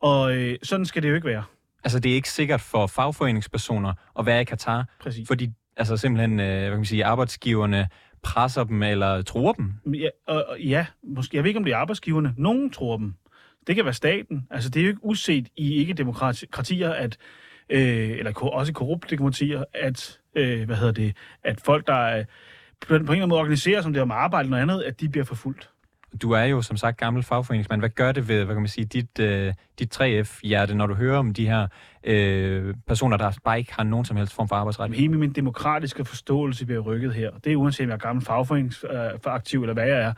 Og 0.00 0.36
øh, 0.36 0.56
sådan 0.62 0.86
skal 0.86 1.02
det 1.02 1.08
jo 1.08 1.14
ikke 1.14 1.26
være. 1.26 1.44
Altså, 1.84 2.00
det 2.00 2.10
er 2.10 2.14
ikke 2.14 2.30
sikkert 2.30 2.60
for 2.60 2.86
fagforeningspersoner 2.86 3.92
at 4.18 4.26
være 4.26 4.40
i 4.40 4.44
Katar, 4.44 4.84
Præcis. 5.00 5.28
fordi 5.28 5.50
altså 5.82 5.96
simpelthen, 5.96 6.40
øh, 6.40 6.46
hvad 6.46 6.68
kan 6.68 6.78
man 6.78 6.84
sige, 6.84 7.04
arbejdsgiverne 7.04 7.88
presser 8.22 8.64
dem 8.64 8.82
eller 8.82 9.22
tror 9.22 9.52
dem? 9.52 9.72
Ja, 9.94 10.08
og, 10.26 10.44
og, 10.48 10.60
ja, 10.60 10.86
måske, 11.02 11.36
jeg 11.36 11.44
ved 11.44 11.48
ikke, 11.48 11.58
om 11.58 11.64
det 11.64 11.72
er 11.72 11.76
arbejdsgiverne. 11.76 12.34
Nogen 12.36 12.70
tror 12.70 12.96
dem. 12.96 13.14
Det 13.66 13.74
kan 13.74 13.84
være 13.84 13.94
staten. 13.94 14.46
Altså, 14.50 14.70
det 14.70 14.80
er 14.80 14.84
jo 14.84 14.88
ikke 14.88 15.04
uset 15.04 15.48
i 15.56 15.74
ikke-demokratier, 15.74 16.90
at, 16.90 17.16
øh, 17.70 18.10
eller 18.10 18.40
også 18.42 18.72
korrupte 18.72 19.16
demokratier, 19.16 19.64
at, 19.74 20.20
øh, 20.34 20.66
hvad 20.66 20.76
hedder 20.76 20.92
det, 20.92 21.16
at 21.44 21.60
folk, 21.60 21.86
der 21.86 21.94
er, 21.94 22.24
på 22.80 22.94
en 22.94 23.00
eller 23.00 23.12
anden 23.12 23.28
måde 23.28 23.40
organiserer, 23.40 23.82
som 23.82 23.92
det 23.92 23.98
er 23.98 24.02
om 24.02 24.10
arbejde 24.10 24.46
eller 24.46 24.50
noget 24.50 24.62
andet, 24.62 24.82
at 24.82 25.00
de 25.00 25.08
bliver 25.08 25.24
forfulgt. 25.24 25.70
Du 26.20 26.30
er 26.30 26.44
jo 26.44 26.62
som 26.62 26.76
sagt 26.76 26.96
gammel 26.96 27.22
fagforeningsmand. 27.22 27.80
Hvad 27.80 27.90
gør 27.90 28.12
det 28.12 28.28
ved, 28.28 28.44
hvad 28.44 28.54
kan 28.54 28.62
man 28.62 28.68
sige, 28.68 28.84
dit, 28.84 29.18
øh, 29.20 29.54
dit 29.78 30.00
3F-hjerte, 30.00 30.74
når 30.74 30.86
du 30.86 30.94
hører 30.94 31.18
om 31.18 31.34
de 31.34 31.46
her 31.46 31.66
øh, 32.04 32.74
personer, 32.86 33.16
der 33.16 33.32
bare 33.44 33.58
ikke 33.58 33.74
har 33.74 33.82
nogen 33.82 34.04
som 34.04 34.16
helst 34.16 34.34
form 34.34 34.48
for 34.48 34.56
arbejdsret? 34.56 34.94
Hele 34.94 35.18
min 35.18 35.32
demokratiske 35.32 36.04
forståelse 36.04 36.66
bliver 36.66 36.80
rykket 36.80 37.14
her. 37.14 37.30
Det 37.44 37.52
er 37.52 37.56
uanset 37.56 37.84
om 37.84 37.88
jeg 37.88 37.94
er 37.94 37.98
gammel 37.98 38.24
fagforeningsaktiv 38.24 39.60
øh, 39.60 39.62
eller 39.62 39.74
hvad 39.74 39.86
jeg 39.86 40.00
er. 40.00 40.12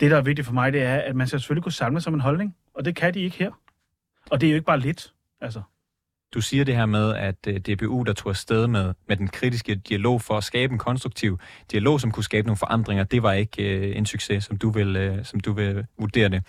Det, 0.00 0.10
der 0.10 0.16
er 0.16 0.22
vigtigt 0.22 0.46
for 0.46 0.54
mig, 0.54 0.72
det 0.72 0.82
er, 0.82 0.96
at 0.96 1.16
man 1.16 1.26
skal 1.26 1.40
selvfølgelig 1.40 1.62
kunne 1.62 1.72
samle 1.72 2.00
sig 2.00 2.10
om 2.10 2.14
en 2.14 2.20
holdning. 2.20 2.56
Og 2.74 2.84
det 2.84 2.96
kan 2.96 3.14
de 3.14 3.20
ikke 3.20 3.36
her. 3.36 3.50
Og 4.30 4.40
det 4.40 4.46
er 4.46 4.50
jo 4.50 4.54
ikke 4.54 4.66
bare 4.66 4.80
lidt. 4.80 5.12
Altså. 5.40 5.62
Du 6.34 6.40
siger 6.40 6.64
det 6.64 6.76
her 6.76 6.86
med, 6.86 7.14
at 7.14 7.46
øh, 7.46 7.60
DBU, 7.60 8.02
der 8.02 8.12
tog 8.12 8.30
afsted 8.30 8.66
med, 8.66 8.94
med 9.08 9.16
den 9.16 9.28
kritiske 9.28 9.74
dialog 9.74 10.22
for 10.22 10.36
at 10.36 10.44
skabe 10.44 10.72
en 10.72 10.78
konstruktiv 10.78 11.38
dialog, 11.72 12.00
som 12.00 12.10
kunne 12.10 12.24
skabe 12.24 12.46
nogle 12.46 12.56
forandringer, 12.56 13.04
det 13.04 13.22
var 13.22 13.32
ikke 13.32 13.62
øh, 13.62 13.96
en 13.96 14.06
succes, 14.06 14.44
som 14.44 14.56
du, 14.56 14.70
vil, 14.70 14.96
øh, 14.96 15.24
som 15.24 15.40
du 15.40 15.52
vil 15.52 15.86
vurdere 15.98 16.28
det. 16.28 16.42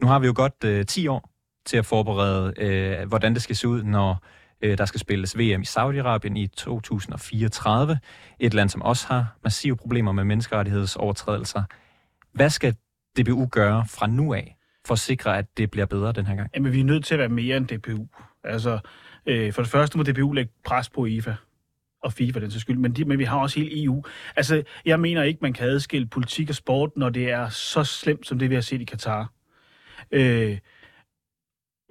Nu 0.00 0.06
har 0.06 0.18
vi 0.18 0.26
jo 0.26 0.32
godt 0.36 0.64
øh, 0.64 0.86
10 0.86 1.06
år 1.06 1.30
til 1.66 1.76
at 1.76 1.86
forberede, 1.86 2.54
øh, 2.58 3.08
hvordan 3.08 3.34
det 3.34 3.42
skal 3.42 3.56
se 3.56 3.68
ud, 3.68 3.82
når 3.82 4.24
øh, 4.62 4.78
der 4.78 4.84
skal 4.84 5.00
spilles 5.00 5.38
VM 5.38 5.62
i 5.62 5.64
Saudi-Arabien 5.64 6.36
i 6.36 6.46
2034. 6.46 7.98
Et 8.40 8.54
land, 8.54 8.68
som 8.68 8.82
også 8.82 9.06
har 9.06 9.36
massive 9.44 9.76
problemer 9.76 10.12
med 10.12 10.24
menneskerettighedsovertrædelser. 10.24 11.62
Hvad 12.32 12.50
skal 12.50 12.74
DBU 13.18 13.46
gøre 13.46 13.84
fra 13.88 14.06
nu 14.06 14.34
af, 14.34 14.56
for 14.86 14.92
at 14.92 14.98
sikre, 14.98 15.38
at 15.38 15.46
det 15.56 15.70
bliver 15.70 15.86
bedre 15.86 16.12
den 16.12 16.26
her 16.26 16.34
gang? 16.34 16.50
Jamen, 16.54 16.72
vi 16.72 16.80
er 16.80 16.84
nødt 16.84 17.04
til 17.04 17.14
at 17.14 17.18
være 17.18 17.28
mere 17.28 17.56
end 17.56 17.66
DBU. 17.66 18.06
Altså, 18.44 18.78
Øh, 19.26 19.52
for 19.52 19.62
det 19.62 19.70
første 19.70 19.98
må 19.98 20.04
DBU 20.04 20.32
lægge 20.32 20.52
pres 20.64 20.88
på 20.90 21.06
IFA 21.06 21.34
og 22.02 22.12
FIFA, 22.12 22.40
den 22.40 22.50
så 22.50 22.60
skyld, 22.60 22.76
men, 22.76 22.92
de, 22.92 23.04
men 23.04 23.18
vi 23.18 23.24
har 23.24 23.38
også 23.38 23.60
hele 23.60 23.84
EU. 23.84 24.04
Altså, 24.36 24.62
jeg 24.84 25.00
mener 25.00 25.22
ikke, 25.22 25.38
man 25.42 25.52
kan 25.52 25.66
adskille 25.68 26.06
politik 26.06 26.48
og 26.48 26.54
sport, 26.54 26.90
når 26.96 27.08
det 27.08 27.30
er 27.30 27.48
så 27.48 27.84
slemt, 27.84 28.26
som 28.26 28.38
det 28.38 28.50
vi 28.50 28.54
har 28.54 28.62
set 28.62 28.80
i 28.80 28.84
Katar. 28.84 29.32
Øh, 30.10 30.58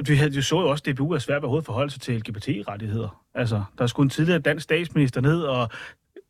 vi 0.08 0.16
havde, 0.16 0.32
jo 0.32 0.42
så 0.42 0.62
jo 0.62 0.70
også, 0.70 0.84
at 0.88 0.96
DBU 0.96 1.12
er 1.12 1.20
svært 1.20 1.42
ved 1.42 1.58
at 1.58 1.66
forholde 1.66 1.92
sig 1.92 2.02
til 2.02 2.16
LGBT-rettigheder. 2.16 3.24
Altså, 3.34 3.64
der 3.78 3.88
skulle 3.88 4.06
en 4.06 4.10
tidligere 4.10 4.40
dansk 4.40 4.64
statsminister 4.64 5.22
ned 5.22 5.42
og 5.42 5.70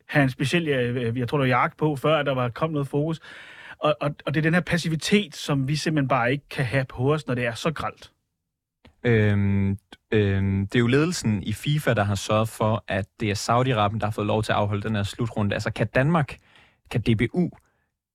have 0.06 0.22
en 0.22 0.30
speciel, 0.30 0.64
jeg, 0.64 1.16
jeg 1.16 1.28
tror, 1.28 1.38
der 1.38 1.44
var 1.44 1.48
jagt 1.48 1.76
på, 1.76 1.96
før 1.96 2.22
der 2.22 2.34
var 2.34 2.48
kommet 2.48 2.72
noget 2.72 2.88
fokus. 2.88 3.20
Og, 3.78 3.96
og, 4.00 4.14
og 4.26 4.34
det 4.34 4.40
er 4.40 4.42
den 4.42 4.54
her 4.54 4.60
passivitet, 4.60 5.36
som 5.36 5.68
vi 5.68 5.76
simpelthen 5.76 6.08
bare 6.08 6.32
ikke 6.32 6.48
kan 6.50 6.64
have 6.64 6.84
på 6.84 7.12
os, 7.12 7.26
når 7.26 7.34
det 7.34 7.46
er 7.46 7.54
så 7.54 7.72
gralt. 7.72 8.10
Øhm, 9.04 9.78
øhm, 10.10 10.66
det 10.66 10.74
er 10.74 10.80
jo 10.80 10.86
ledelsen 10.86 11.42
i 11.42 11.52
FIFA, 11.52 11.94
der 11.94 12.04
har 12.04 12.14
sørget 12.14 12.48
for, 12.48 12.84
at 12.88 13.06
det 13.20 13.30
er 13.30 13.34
Saudi-Arabien, 13.34 13.98
der 13.98 14.06
har 14.06 14.10
fået 14.10 14.26
lov 14.26 14.42
til 14.42 14.52
at 14.52 14.58
afholde 14.58 14.82
den 14.82 14.96
her 14.96 15.02
slutrunde. 15.02 15.54
Altså 15.54 15.70
kan 15.70 15.86
Danmark, 15.86 16.38
kan 16.90 17.00
DBU 17.00 17.50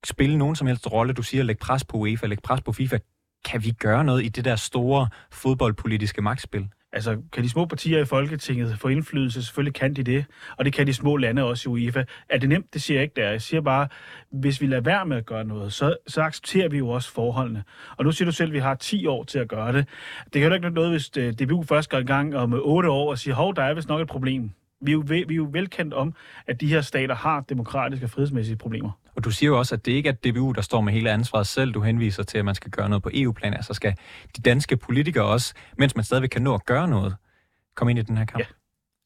spille 0.06 0.38
nogen 0.38 0.56
som 0.56 0.68
helst 0.68 0.92
rolle? 0.92 1.14
Du 1.14 1.22
siger, 1.22 1.44
lægge 1.44 1.60
pres 1.60 1.86
på 1.86 1.98
UEFA, 1.98 2.28
lægge 2.28 2.42
pres 2.42 2.62
på 2.62 2.72
FIFA. 2.72 2.98
Kan 3.46 3.64
vi 3.64 3.72
gøre 3.72 4.04
noget 4.04 4.26
i 4.26 4.30
det 4.30 4.46
der 4.46 4.56
store 4.56 5.08
fodboldpolitiske 5.32 6.22
magtspil? 6.22 6.70
Altså, 6.94 7.18
kan 7.32 7.44
de 7.44 7.50
små 7.50 7.66
partier 7.66 8.00
i 8.00 8.06
Folketinget 8.06 8.80
få 8.80 8.88
indflydelse? 8.88 9.44
Selvfølgelig 9.44 9.74
kan 9.74 9.94
de 9.94 10.04
det, 10.04 10.26
og 10.58 10.66
det 10.66 10.74
kan 10.74 10.88
de 10.88 10.94
små 10.94 11.18
lande 11.18 11.44
også 11.44 11.70
i 11.70 11.72
UEFA. 11.72 12.04
Er 12.30 12.38
det 12.38 12.50
nemt? 12.50 12.74
Det 12.74 12.82
siger 12.82 12.98
jeg 12.98 13.04
ikke 13.04 13.22
der. 13.22 13.30
Jeg 13.30 13.42
siger 13.42 13.62
bare, 13.62 13.88
hvis 14.32 14.62
vi 14.62 14.68
lader 14.68 14.82
være 14.82 15.06
med 15.06 15.18
at 15.18 15.26
gøre 15.26 15.46
noget, 15.46 15.74
så, 15.74 15.96
så 16.08 16.22
accepterer 16.22 16.70
vi 16.70 16.78
jo 16.78 16.90
også 16.90 17.12
forholdene. 17.12 17.64
Og 17.98 18.06
nu 18.06 18.12
siger 18.12 18.26
du 18.26 18.32
selv, 18.32 18.50
at 18.50 18.54
vi 18.54 18.60
har 18.60 18.76
10 18.76 19.06
år 19.06 19.24
til 19.24 19.40
at 19.40 19.48
gøre 19.48 19.74
det. 19.74 19.88
Det 20.34 20.42
kan 20.42 20.44
jo 20.44 20.54
ikke 20.54 20.70
noget, 20.70 20.92
hvis 20.92 21.18
øh, 21.18 21.34
DBU 21.34 21.64
først 21.64 21.90
går 21.90 21.98
i 21.98 22.04
gang 22.04 22.36
om 22.36 22.54
8 22.64 22.90
år 22.90 23.10
og 23.10 23.18
siger, 23.18 23.36
hov, 23.36 23.56
der 23.56 23.64
er 23.64 23.74
vist 23.74 23.88
nok 23.88 24.02
et 24.02 24.08
problem. 24.08 24.52
Vi 24.82 24.92
er, 24.92 24.94
jo, 24.94 25.04
vi 25.08 25.20
er 25.20 25.36
jo 25.36 25.50
velkendt 25.52 25.94
om, 25.94 26.14
at 26.48 26.62
de 26.62 26.68
her 26.68 26.82
stater 26.82 27.16
har 27.16 27.42
demokratiske 27.50 28.06
og 28.06 28.10
frihedsmæssige 28.10 28.58
problemer. 28.58 28.92
Og 29.20 29.26
du 29.26 29.32
siger 29.32 29.48
jo 29.48 29.58
også, 29.58 29.76
at 29.76 29.86
det 29.86 29.92
ikke 29.92 30.10
er 30.10 30.14
DBU, 30.14 30.52
der 30.52 30.62
står 30.62 30.82
med 30.82 30.94
hele 30.94 31.12
ansvaret 31.12 31.48
selv. 31.48 31.74
Du 31.74 31.82
henviser 31.82 32.24
til, 32.24 32.38
at 32.38 32.46
man 32.46 32.56
skal 32.56 32.72
gøre 32.72 32.90
noget 32.90 33.04
på 33.04 33.10
EU-plan. 33.14 33.54
Altså 33.54 33.74
skal 33.74 33.96
de 34.38 34.42
danske 34.42 34.78
politikere 34.78 35.26
også, 35.26 35.54
mens 35.78 35.96
man 35.96 36.06
stadigvæk 36.06 36.30
kan 36.30 36.42
nå 36.42 36.54
at 36.54 36.66
gøre 36.66 36.88
noget, 36.88 37.16
komme 37.76 37.92
ind 37.92 38.00
i 38.00 38.02
den 38.02 38.18
her 38.18 38.26
kamp? 38.26 38.40
Ja. 38.40 38.46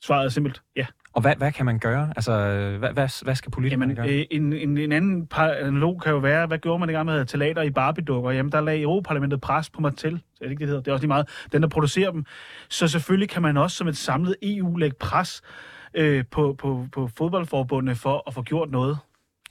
Svaret 0.03 0.25
er 0.25 0.29
simpelt 0.29 0.61
ja. 0.75 0.85
Og 1.13 1.21
hvad, 1.21 1.35
hvad 1.35 1.51
kan 1.51 1.65
man 1.65 1.79
gøre? 1.79 2.13
Altså, 2.15 2.31
hvad, 2.79 2.89
hvad, 2.93 3.23
hvad 3.23 3.35
skal 3.35 3.51
politikerne 3.51 3.83
Jamen, 3.83 3.95
gøre? 3.95 4.19
øh, 4.19 4.25
en, 4.31 4.53
en, 4.53 4.77
en 4.77 4.91
anden 4.91 5.27
analog 5.37 6.01
kan 6.01 6.11
jo 6.11 6.17
være, 6.17 6.47
hvad 6.47 6.57
gjorde 6.57 6.79
man 6.79 6.89
i 6.89 6.93
gang 6.93 7.05
med 7.05 7.25
talater 7.25 7.61
i 7.61 7.69
Barbie-dukker? 7.69 8.31
Jamen, 8.31 8.51
der 8.51 8.61
lagde 8.61 8.81
Europaparlamentet 8.81 9.41
pres 9.41 9.69
på 9.69 9.81
Mattel. 9.81 10.13
Er 10.13 10.19
det 10.41 10.51
ikke 10.51 10.59
det, 10.59 10.67
hedder? 10.67 10.81
Det 10.81 10.87
er 10.87 10.93
også 10.93 11.03
lige 11.03 11.07
meget. 11.07 11.29
Den, 11.51 11.61
der 11.61 11.67
producerer 11.67 12.11
dem. 12.11 12.25
Så 12.69 12.87
selvfølgelig 12.87 13.29
kan 13.29 13.41
man 13.41 13.57
også 13.57 13.77
som 13.77 13.87
et 13.87 13.97
samlet 13.97 14.35
EU 14.41 14.75
lægge 14.75 14.95
pres 14.99 15.41
øh, 15.93 16.23
på, 16.31 16.55
på, 16.59 16.87
på 16.91 17.09
fodboldforbundet 17.17 17.97
for 17.97 18.23
at 18.27 18.33
få 18.33 18.41
gjort 18.41 18.71
noget. 18.71 18.97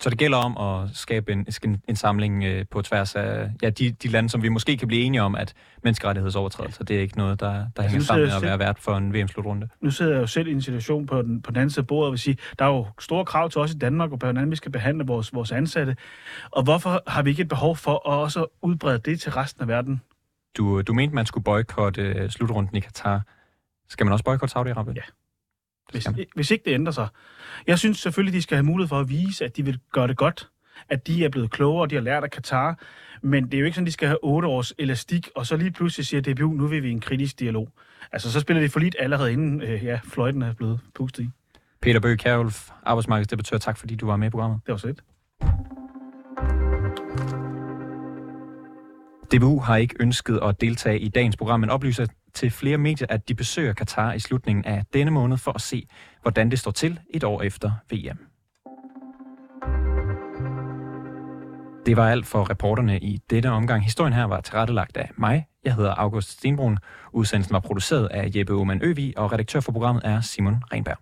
Så 0.02 0.10
det 0.10 0.18
gælder 0.18 0.38
om 0.38 0.58
at 0.58 0.96
skabe 0.96 1.32
en, 1.32 1.46
en, 1.64 1.82
en 1.88 1.96
samling 1.96 2.44
øh, 2.44 2.64
på 2.70 2.82
tværs 2.82 3.14
af 3.14 3.50
ja, 3.62 3.70
de, 3.70 3.90
de 3.90 4.08
lande, 4.08 4.28
som 4.28 4.42
vi 4.42 4.48
måske 4.48 4.76
kan 4.76 4.88
blive 4.88 5.02
enige 5.02 5.22
om, 5.22 5.34
at 5.34 5.54
menneskerettighedsovertrædelser, 5.82 6.84
det 6.84 6.96
er 6.96 7.00
ikke 7.00 7.18
noget, 7.18 7.40
der, 7.40 7.46
der 7.48 7.82
hænger 7.82 7.88
synes, 7.88 8.06
sammen 8.06 8.26
med 8.26 8.32
er 8.32 8.36
at 8.36 8.42
være 8.42 8.58
vært 8.58 8.78
for 8.78 8.96
en 8.96 9.14
VM-slutrunde. 9.14 9.68
Nu 9.80 9.90
sidder 9.90 10.12
jeg 10.12 10.20
jo 10.20 10.26
selv 10.26 10.48
i 10.48 10.52
en 10.52 10.62
situation 10.62 11.06
på 11.06 11.22
den, 11.22 11.42
på 11.42 11.50
den 11.50 11.56
anden 11.56 11.70
side 11.70 11.82
af 11.82 11.86
bordet, 11.86 12.06
og 12.06 12.12
vil 12.12 12.18
sige, 12.18 12.36
der 12.58 12.64
er 12.64 12.68
jo 12.68 12.86
store 13.00 13.24
krav 13.24 13.50
til 13.50 13.60
os 13.60 13.70
i 13.70 13.78
Danmark, 13.78 14.12
og 14.12 14.18
på 14.18 14.26
hvordan 14.26 14.50
vi 14.50 14.56
skal 14.56 14.72
behandle 14.72 15.06
vores, 15.06 15.34
vores 15.34 15.52
ansatte. 15.52 15.96
Og 16.50 16.62
hvorfor 16.62 17.02
har 17.06 17.22
vi 17.22 17.30
ikke 17.30 17.42
et 17.42 17.48
behov 17.48 17.76
for 17.76 18.08
at 18.08 18.18
også 18.18 18.46
udbrede 18.62 18.98
det 18.98 19.20
til 19.20 19.32
resten 19.32 19.62
af 19.62 19.68
verden? 19.68 20.00
Du, 20.56 20.82
du 20.82 20.92
mente, 20.92 21.14
man 21.14 21.26
skulle 21.26 21.44
boykotte 21.44 22.02
øh, 22.02 22.30
slutrunden 22.30 22.76
i 22.76 22.80
Katar. 22.80 23.22
Skal 23.88 24.06
man 24.06 24.12
også 24.12 24.24
boykotte 24.24 24.58
Saudi-Arabien? 24.58 24.94
Ja. 24.94 25.02
Hvis, 25.92 26.06
man. 26.06 26.24
hvis 26.34 26.50
ikke 26.50 26.64
det 26.64 26.74
ændrer 26.74 26.92
sig. 26.92 27.08
Jeg 27.66 27.78
synes 27.78 27.98
selvfølgelig, 27.98 28.34
de 28.34 28.42
skal 28.42 28.56
have 28.56 28.64
mulighed 28.64 28.88
for 28.88 29.00
at 29.00 29.08
vise, 29.08 29.44
at 29.44 29.56
de 29.56 29.64
vil 29.64 29.78
gøre 29.92 30.08
det 30.08 30.16
godt. 30.16 30.48
At 30.88 31.06
de 31.06 31.24
er 31.24 31.28
blevet 31.28 31.50
klogere, 31.50 31.82
og 31.82 31.90
de 31.90 31.94
har 31.94 32.02
lært 32.02 32.24
af 32.24 32.30
Katar. 32.30 32.78
Men 33.22 33.44
det 33.44 33.54
er 33.54 33.58
jo 33.58 33.64
ikke 33.64 33.74
sådan, 33.74 33.86
de 33.86 33.92
skal 33.92 34.08
have 34.08 34.18
otte 34.24 34.48
års 34.48 34.72
elastik, 34.78 35.28
og 35.36 35.46
så 35.46 35.56
lige 35.56 35.70
pludselig 35.70 36.06
siger 36.06 36.20
DBU, 36.20 36.52
nu 36.52 36.66
vil 36.66 36.82
vi 36.82 36.90
en 36.90 37.00
kritisk 37.00 37.40
dialog. 37.40 37.68
Altså, 38.12 38.32
så 38.32 38.40
spiller 38.40 38.62
de 38.62 38.68
for 38.68 38.80
lidt 38.80 38.96
allerede 38.98 39.32
inden 39.32 39.62
øh, 39.62 39.84
ja, 39.84 40.00
fløjten 40.04 40.42
er 40.42 40.54
blevet 40.54 40.80
pustet 40.94 41.22
i. 41.22 41.28
Peter 41.82 42.00
Bøge 42.00 42.16
Kjærulf, 42.16 42.70
arbejdsmarkedsdebattør, 42.82 43.58
tak 43.58 43.78
fordi 43.78 43.94
du 43.94 44.06
var 44.06 44.16
med 44.16 44.26
i 44.26 44.30
programmet. 44.30 44.60
Det 44.66 44.72
var 44.72 44.78
så 44.78 44.86
lidt. 44.86 45.02
DBU 49.34 49.60
har 49.60 49.76
ikke 49.76 49.94
ønsket 50.00 50.40
at 50.42 50.60
deltage 50.60 50.98
i 50.98 51.08
dagens 51.08 51.36
program, 51.36 51.60
men 51.60 51.70
oplyser 51.70 52.06
til 52.34 52.50
flere 52.50 52.78
medier, 52.78 53.06
at 53.10 53.28
de 53.28 53.34
besøger 53.34 53.72
Katar 53.72 54.12
i 54.12 54.18
slutningen 54.18 54.64
af 54.64 54.82
denne 54.92 55.10
måned 55.10 55.36
for 55.36 55.52
at 55.52 55.60
se, 55.60 55.88
hvordan 56.22 56.50
det 56.50 56.58
står 56.58 56.70
til 56.70 57.00
et 57.10 57.24
år 57.24 57.42
efter 57.42 57.72
VM. 57.90 58.18
Det 61.86 61.96
var 61.96 62.10
alt 62.10 62.26
for 62.26 62.50
reporterne 62.50 62.98
i 62.98 63.20
dette 63.30 63.50
omgang. 63.50 63.84
Historien 63.84 64.12
her 64.12 64.24
var 64.24 64.40
tilrettelagt 64.40 64.96
af 64.96 65.10
mig. 65.16 65.46
Jeg 65.64 65.74
hedder 65.74 65.94
August 65.94 66.30
Stenbrun. 66.30 66.78
Udsendelsen 67.12 67.52
var 67.52 67.60
produceret 67.60 68.06
af 68.06 68.30
Jeppe 68.36 68.52
Aumann 68.52 68.82
Øvi, 68.82 69.14
og 69.16 69.32
redaktør 69.32 69.60
for 69.60 69.72
programmet 69.72 70.02
er 70.04 70.20
Simon 70.20 70.62
Renberg. 70.72 70.98